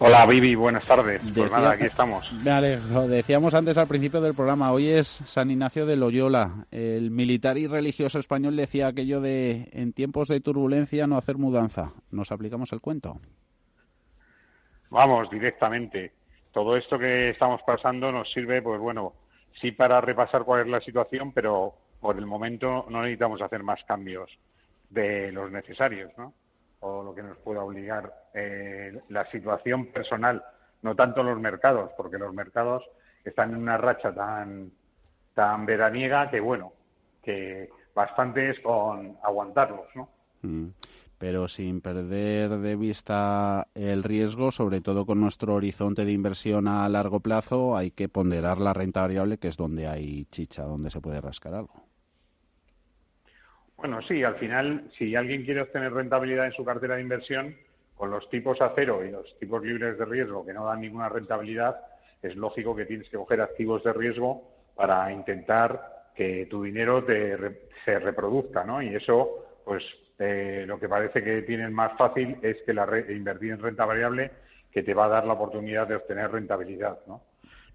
[0.00, 1.20] Hola, Vivi, buenas tardes.
[1.22, 2.32] Pues Decía- nada, aquí estamos.
[2.44, 3.08] Me alegro.
[3.08, 6.66] Decíamos antes al principio del programa, hoy es San Ignacio de Loyola.
[6.70, 11.92] El militar y religioso español decía aquello de en tiempos de turbulencia no hacer mudanza.
[12.12, 13.18] ¿Nos aplicamos el cuento?
[14.90, 16.12] Vamos, directamente.
[16.52, 19.14] Todo esto que estamos pasando nos sirve, pues bueno,
[19.60, 23.82] sí para repasar cuál es la situación, pero por el momento no necesitamos hacer más
[23.82, 24.30] cambios
[24.90, 26.32] de los necesarios, ¿no?
[26.80, 30.44] O lo que nos pueda obligar eh, la situación personal,
[30.82, 32.84] no tanto los mercados, porque los mercados
[33.24, 34.70] están en una racha tan,
[35.34, 36.72] tan veraniega que, bueno,
[37.22, 40.08] que bastante es con aguantarlos, ¿no?
[40.42, 40.68] Mm.
[41.18, 46.88] Pero sin perder de vista el riesgo, sobre todo con nuestro horizonte de inversión a
[46.88, 51.00] largo plazo, hay que ponderar la renta variable, que es donde hay chicha, donde se
[51.00, 51.87] puede rascar algo.
[53.78, 57.56] Bueno, sí, al final, si alguien quiere obtener rentabilidad en su cartera de inversión,
[57.94, 61.08] con los tipos a cero y los tipos libres de riesgo que no dan ninguna
[61.08, 61.76] rentabilidad,
[62.20, 64.42] es lógico que tienes que coger activos de riesgo
[64.74, 68.82] para intentar que tu dinero te se reproduzca, ¿no?
[68.82, 69.84] Y eso, pues,
[70.18, 73.84] eh, lo que parece que tienes más fácil es que la re- invertir en renta
[73.84, 74.32] variable
[74.72, 77.22] que te va a dar la oportunidad de obtener rentabilidad, ¿no?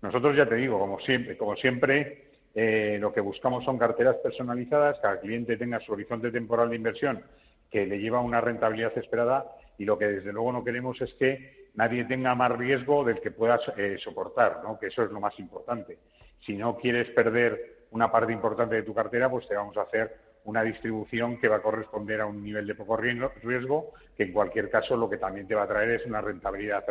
[0.01, 4.99] Nosotros ya te digo, como siempre, como siempre eh, lo que buscamos son carteras personalizadas,
[5.04, 7.24] el cliente tenga su horizonte temporal de inversión
[7.70, 9.45] que le lleva una rentabilidad esperada
[9.78, 13.32] y lo que desde luego no queremos es que nadie tenga más riesgo del que
[13.32, 14.78] pueda eh, soportar, ¿no?
[14.78, 15.97] que eso es lo más importante.
[16.39, 20.16] Si no quieres perder una parte importante de tu cartera, pues te vamos a hacer
[20.45, 24.70] una distribución que va a corresponder a un nivel de poco riesgo, que en cualquier
[24.70, 26.84] caso lo que también te va a traer es una rentabilidad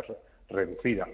[0.49, 1.07] reducida.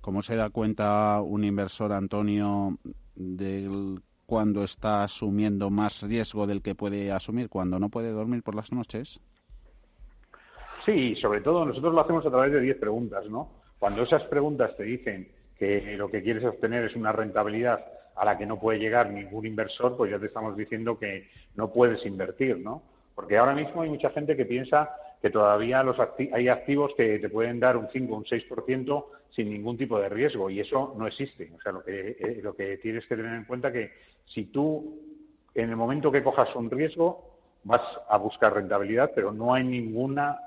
[0.00, 2.78] ¿Cómo se da cuenta un inversor, Antonio,
[3.18, 8.54] de cuando está asumiendo más riesgo del que puede asumir, cuando no puede dormir por
[8.54, 9.20] las noches?
[10.84, 13.50] Sí, sobre todo nosotros lo hacemos a través de 10 preguntas, ¿no?
[13.78, 18.36] Cuando esas preguntas te dicen que lo que quieres obtener es una rentabilidad a la
[18.36, 22.58] que no puede llegar ningún inversor, pues ya te estamos diciendo que no puedes invertir,
[22.58, 22.82] ¿no?
[23.14, 24.90] Porque ahora mismo hay mucha gente que piensa
[25.20, 25.96] que todavía los
[26.32, 30.08] hay activos que te pueden dar un 5 o un 6% sin ningún tipo de
[30.08, 31.50] riesgo y eso no existe.
[31.56, 33.92] O sea, lo que, eh, lo que tienes que tener en cuenta que
[34.26, 35.00] si tú
[35.54, 40.38] en el momento que cojas un riesgo vas a buscar rentabilidad, pero no hay ninguna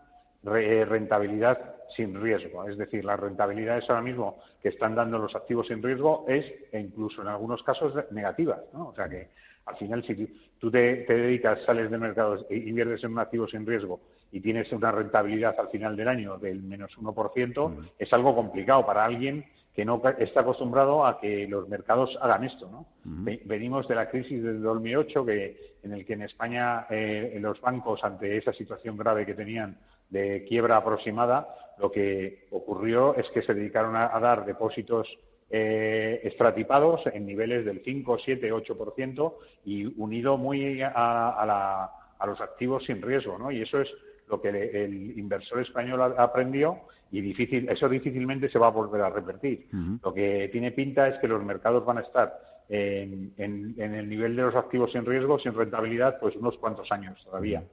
[0.55, 2.67] eh, rentabilidad sin riesgo.
[2.67, 6.80] Es decir, las rentabilidades ahora mismo que están dando los activos sin riesgo es, e
[6.80, 8.61] incluso en algunos casos, negativas.
[8.74, 8.88] ¿no?
[8.88, 9.30] O sea que
[9.65, 10.28] al final, si
[10.59, 13.99] tú te, dedicas, sales de mercado e inviertes en un activo sin riesgo
[14.32, 19.03] y tienes una rentabilidad al final del año del menos 1%, es algo complicado para
[19.03, 22.69] alguien que no está acostumbrado a que los mercados hagan esto.
[22.69, 22.86] ¿no?
[23.03, 28.03] Venimos de la crisis del 2008, que, en el que en España eh, los bancos,
[28.03, 29.77] ante esa situación grave que tenían
[30.09, 35.07] de quiebra aproximada, lo que ocurrió es que se dedicaron a, dar depósitos
[35.49, 39.34] eh, estratipados en niveles del 5, 7, 8%
[39.65, 41.89] y unido muy a,
[42.25, 43.51] los activos sin riesgo, ¿no?
[43.51, 43.91] Y eso es
[44.32, 46.79] lo que el inversor español aprendió
[47.11, 49.67] y difícil, eso difícilmente se va a volver a repetir.
[50.01, 53.34] Lo que tiene pinta es que los mercados van a estar en,
[53.77, 57.65] el nivel de los activos sin riesgo, sin rentabilidad, pues unos cuantos años todavía.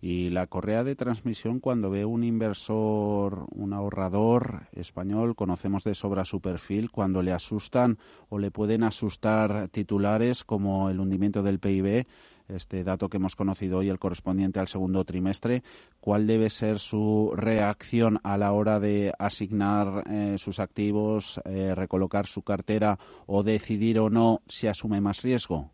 [0.00, 6.24] Y la correa de transmisión, cuando ve un inversor, un ahorrador español, conocemos de sobra
[6.24, 7.98] su perfil, cuando le asustan
[8.30, 12.06] o le pueden asustar titulares como el hundimiento del PIB,
[12.48, 15.62] este dato que hemos conocido hoy, el correspondiente al segundo trimestre,
[16.00, 22.26] ¿cuál debe ser su reacción a la hora de asignar eh, sus activos, eh, recolocar
[22.26, 25.70] su cartera o decidir o no si asume más riesgo?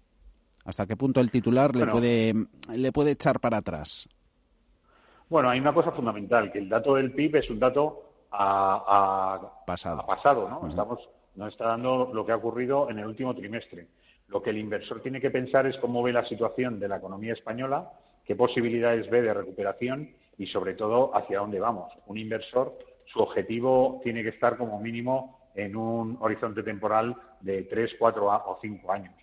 [0.65, 2.35] ¿Hasta qué punto el titular le, puede,
[2.75, 4.09] le puede echar para atrás?
[5.29, 10.05] Bueno, hay una cosa fundamental, que el dato del PIB es un dato a, pasado.
[10.07, 10.69] pasado, ¿no?
[10.69, 13.89] Estamos, nos está dando lo que ha ocurrido en el último trimestre.
[14.31, 17.33] Lo que el inversor tiene que pensar es cómo ve la situación de la economía
[17.33, 17.91] española,
[18.25, 21.93] qué posibilidades ve de recuperación y, sobre todo, hacia dónde vamos.
[22.07, 27.95] Un inversor, su objetivo tiene que estar como mínimo en un horizonte temporal de tres,
[27.99, 29.15] cuatro o cinco años.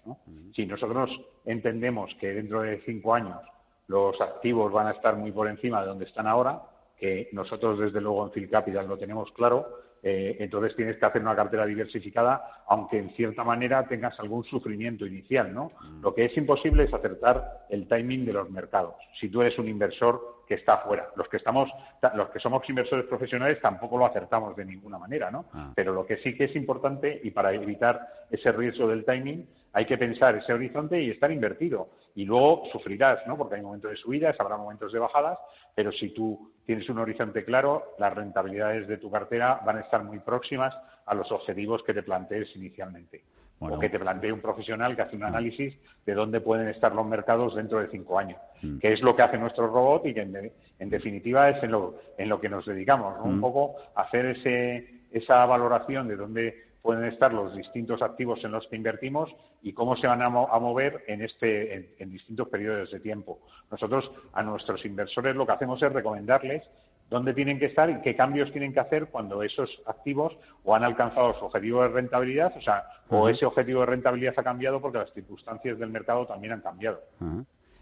[0.54, 1.10] Si nosotros
[1.46, 3.40] entendemos que dentro de cinco años
[3.88, 6.62] los activos van a estar muy por encima de donde están ahora,
[6.98, 11.22] que nosotros desde luego en Phil Capital lo tenemos claro, eh, entonces tienes que hacer
[11.22, 15.72] una cartera diversificada, aunque en cierta manera tengas algún sufrimiento inicial, ¿no?
[15.82, 16.02] Mm.
[16.02, 18.96] Lo que es imposible es acertar el timing de los mercados.
[19.20, 21.70] Si tú eres un inversor que está afuera, los que estamos,
[22.16, 25.46] los que somos inversores profesionales tampoco lo acertamos de ninguna manera, ¿no?
[25.54, 25.72] Ah.
[25.76, 28.00] Pero lo que sí que es importante y para evitar
[28.32, 31.90] ese riesgo del timing hay que pensar ese horizonte y estar invertido.
[32.18, 33.38] Y luego sufrirás, ¿no?
[33.38, 35.38] Porque hay momentos de subidas, habrá momentos de bajadas,
[35.76, 40.04] pero si tú tienes un horizonte claro, las rentabilidades de tu cartera van a estar
[40.04, 43.22] muy próximas a los objetivos que te plantees inicialmente.
[43.60, 47.06] O que te plantee un profesional que hace un análisis de dónde pueden estar los
[47.06, 48.80] mercados dentro de cinco años, mm.
[48.80, 52.30] que es lo que hace nuestro robot y que en, definitiva es en lo, en
[52.30, 53.42] lo que nos dedicamos, un mm.
[53.42, 58.76] poco hacer ese, esa valoración de dónde pueden estar los distintos activos en los que
[58.76, 63.40] invertimos y cómo se van a, mover en, este, en, distintos periodos de tiempo.
[63.70, 66.64] Nosotros a nuestros inversores lo que hacemos es recomendarles
[67.10, 70.84] dónde tienen que estar y qué cambios tienen que hacer cuando esos activos o han
[70.84, 75.00] alcanzado su objetivo de rentabilidad, o sea, o ese objetivo de rentabilidad ha cambiado porque
[75.00, 77.02] las circunstancias del mercado también han cambiado.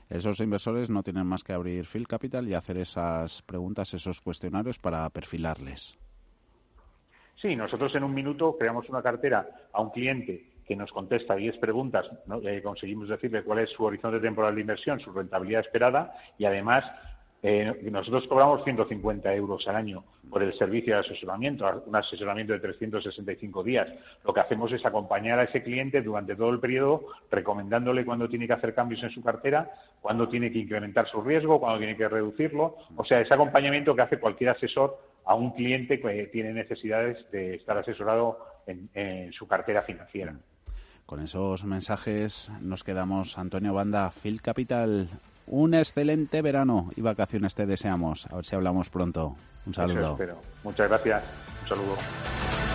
[0.09, 4.77] Esos inversores no tienen más que abrir Field Capital y hacer esas preguntas, esos cuestionarios
[4.77, 5.97] para perfilarles.
[7.35, 11.57] Sí, nosotros en un minuto creamos una cartera a un cliente que nos contesta 10
[11.59, 12.09] preguntas,
[12.63, 16.85] conseguimos decirle cuál es su horizonte temporal de inversión, su rentabilidad esperada y además
[17.47, 22.59] eh, nosotros cobramos 150 euros al año por el servicio de asesoramiento, un asesoramiento de
[22.59, 23.87] 365 días.
[24.23, 28.47] Lo que hacemos es acompañar a ese cliente durante todo el periodo, recomendándole cuándo tiene
[28.47, 29.71] que hacer cambios en su cartera,
[30.01, 32.77] cuándo tiene que incrementar su riesgo, cuándo tiene que reducirlo.
[32.95, 37.55] O sea, ese acompañamiento que hace cualquier asesor a un cliente que tiene necesidades de
[37.55, 40.35] estar asesorado en, su cartera financiera.
[41.05, 43.37] Con esos mensajes nos quedamos.
[43.37, 45.09] Antonio Banda, Phil Capital.
[45.47, 48.25] Un excelente verano y vacaciones te deseamos.
[48.31, 49.35] A ver si hablamos pronto.
[49.67, 50.17] Un saludo.
[50.63, 51.23] Muchas gracias.
[51.61, 52.74] Un saludo.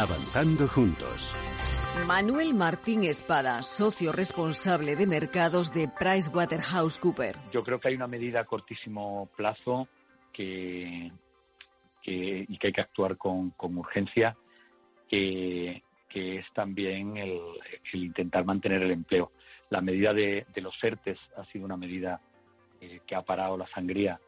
[0.00, 1.36] Avanzando juntos.
[2.06, 7.38] Manuel Martín Espada, socio responsable de mercados de PricewaterhouseCoopers.
[7.52, 9.88] Yo creo que hay una medida a cortísimo plazo
[10.32, 11.12] que,
[12.02, 14.34] y que hay que actuar con, urgencia,
[15.06, 17.38] que, es también el,
[17.92, 19.32] intentar mantener el empleo.
[19.68, 22.22] La medida de, los ERTES ha sido una medida
[22.80, 24.18] eh, que ha parado la sangría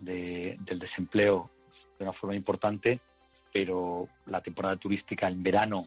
[0.00, 1.50] del desempleo
[1.98, 3.02] de una forma importante,
[3.52, 5.86] pero la temporada turística en verano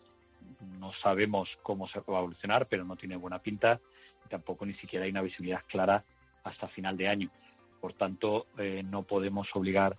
[0.80, 3.80] no sabemos cómo se va a evolucionar, pero no tiene buena pinta
[4.26, 6.03] y tampoco ni siquiera hay una visibilidad clara
[6.43, 7.30] hasta final de año.
[7.82, 9.97] Por tanto, eh, no podemos obligar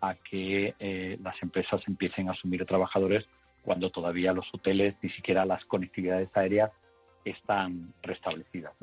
[0.00, 3.26] a que eh, las empresas empiecen a asumir trabajadores
[3.62, 6.70] cuando todavía los hoteles, ni siquiera las conectividades aéreas
[7.24, 8.74] están restablecidas.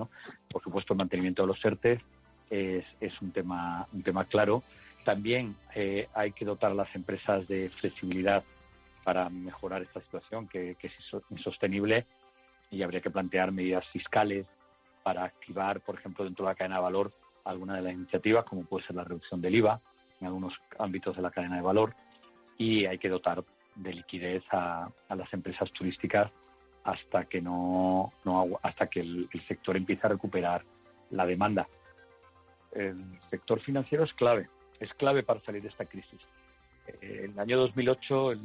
[0.50, 2.02] Por supuesto, el mantenimiento de los ERTES
[2.50, 4.64] es, un, tema, un tema claro.
[5.04, 8.44] También eh, hay que dotar a las empresas de flexibilidad
[9.04, 10.94] para mejorar esta situación que, es
[11.30, 12.06] insostenible
[12.70, 14.46] y habría que plantear medidas fiscales
[15.04, 17.12] para activar, por ejemplo, dentro de la cadena de valor
[17.44, 19.82] alguna de las iniciativas, como puede ser la reducción del IVA
[20.20, 21.96] en algunos ámbitos de la cadena de valor,
[22.58, 23.44] y hay que dotar
[23.76, 26.32] de liquidez a, las empresas turísticas
[26.84, 28.14] hasta que no,
[28.62, 30.64] hasta que el, sector empiece a recuperar
[31.10, 31.68] la demanda.
[32.72, 34.48] El sector financiero es clave,
[34.82, 36.20] es clave para salir de esta crisis.
[37.02, 38.40] En el año 2008 el,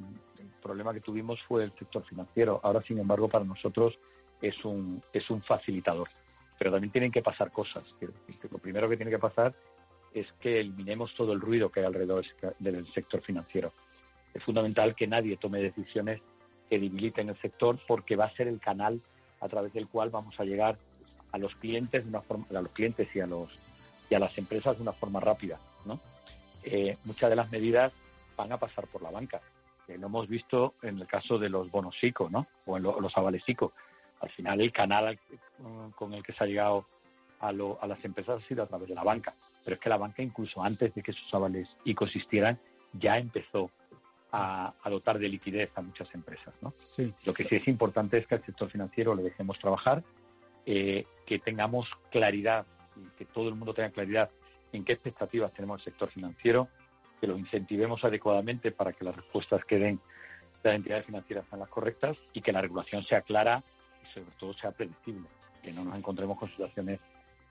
[0.62, 2.60] problema que tuvimos fue el sector financiero.
[2.62, 3.98] Ahora, sin embargo, para nosotros
[4.42, 6.08] es un, es un facilitador.
[6.58, 7.84] Pero también tienen que pasar cosas.
[8.50, 9.54] Lo primero que tiene que pasar
[10.12, 12.24] es que eliminemos todo el ruido que hay alrededor
[12.58, 13.72] del sector financiero.
[14.34, 16.20] Es fundamental que nadie tome decisiones
[16.68, 19.00] que debiliten el sector porque va a ser el canal
[19.40, 20.78] a través del cual vamos a llegar
[21.30, 23.50] a los clientes de una forma, a los clientes y a los
[24.10, 26.00] y a las empresas de una forma rápida, ¿no?
[26.66, 27.92] Eh, muchas de las medidas
[28.36, 29.40] van a pasar por la banca
[29.94, 32.46] lo hemos visto en el caso de los bonos ICO, ¿no?
[32.64, 33.72] O en los avales ICO.
[34.20, 35.18] Al final el canal
[35.94, 36.86] con el que se ha llegado
[37.40, 39.34] a, las empresas ha sido a través de la banca.
[39.64, 42.58] Pero es que la banca, incluso antes de que esos avales ICO existieran,
[42.92, 43.70] ya empezó
[44.32, 46.54] a, dotar de liquidez a muchas empresas.
[46.62, 46.72] ¿no?
[47.24, 50.02] Lo que sí es importante es que al sector financiero le dejemos trabajar,
[50.64, 54.30] eh, que tengamos claridad y que todo el mundo tenga claridad
[54.76, 56.68] en qué expectativas tenemos el sector financiero,
[57.20, 60.00] que lo incentivemos adecuadamente para que las respuestas que den
[60.66, 63.62] las entidades financieras sean las correctas y que la regulación sea clara
[64.02, 65.28] y sobre todo sea predictible,
[65.62, 67.00] que no nos encontremos con situaciones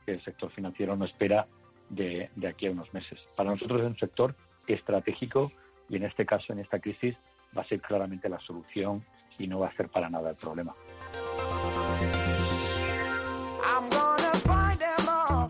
[0.06, 1.48] que el sector financiero no espera
[1.90, 3.26] de, aquí a unos meses.
[3.36, 4.36] Para nosotros es un sector
[4.68, 5.52] estratégico
[5.90, 7.16] y en este caso, en esta crisis,
[7.58, 9.04] va a ser claramente la solución
[9.38, 10.76] y no va a ser para nada el problema.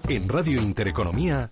[0.08, 1.52] En Radio Intereconomía,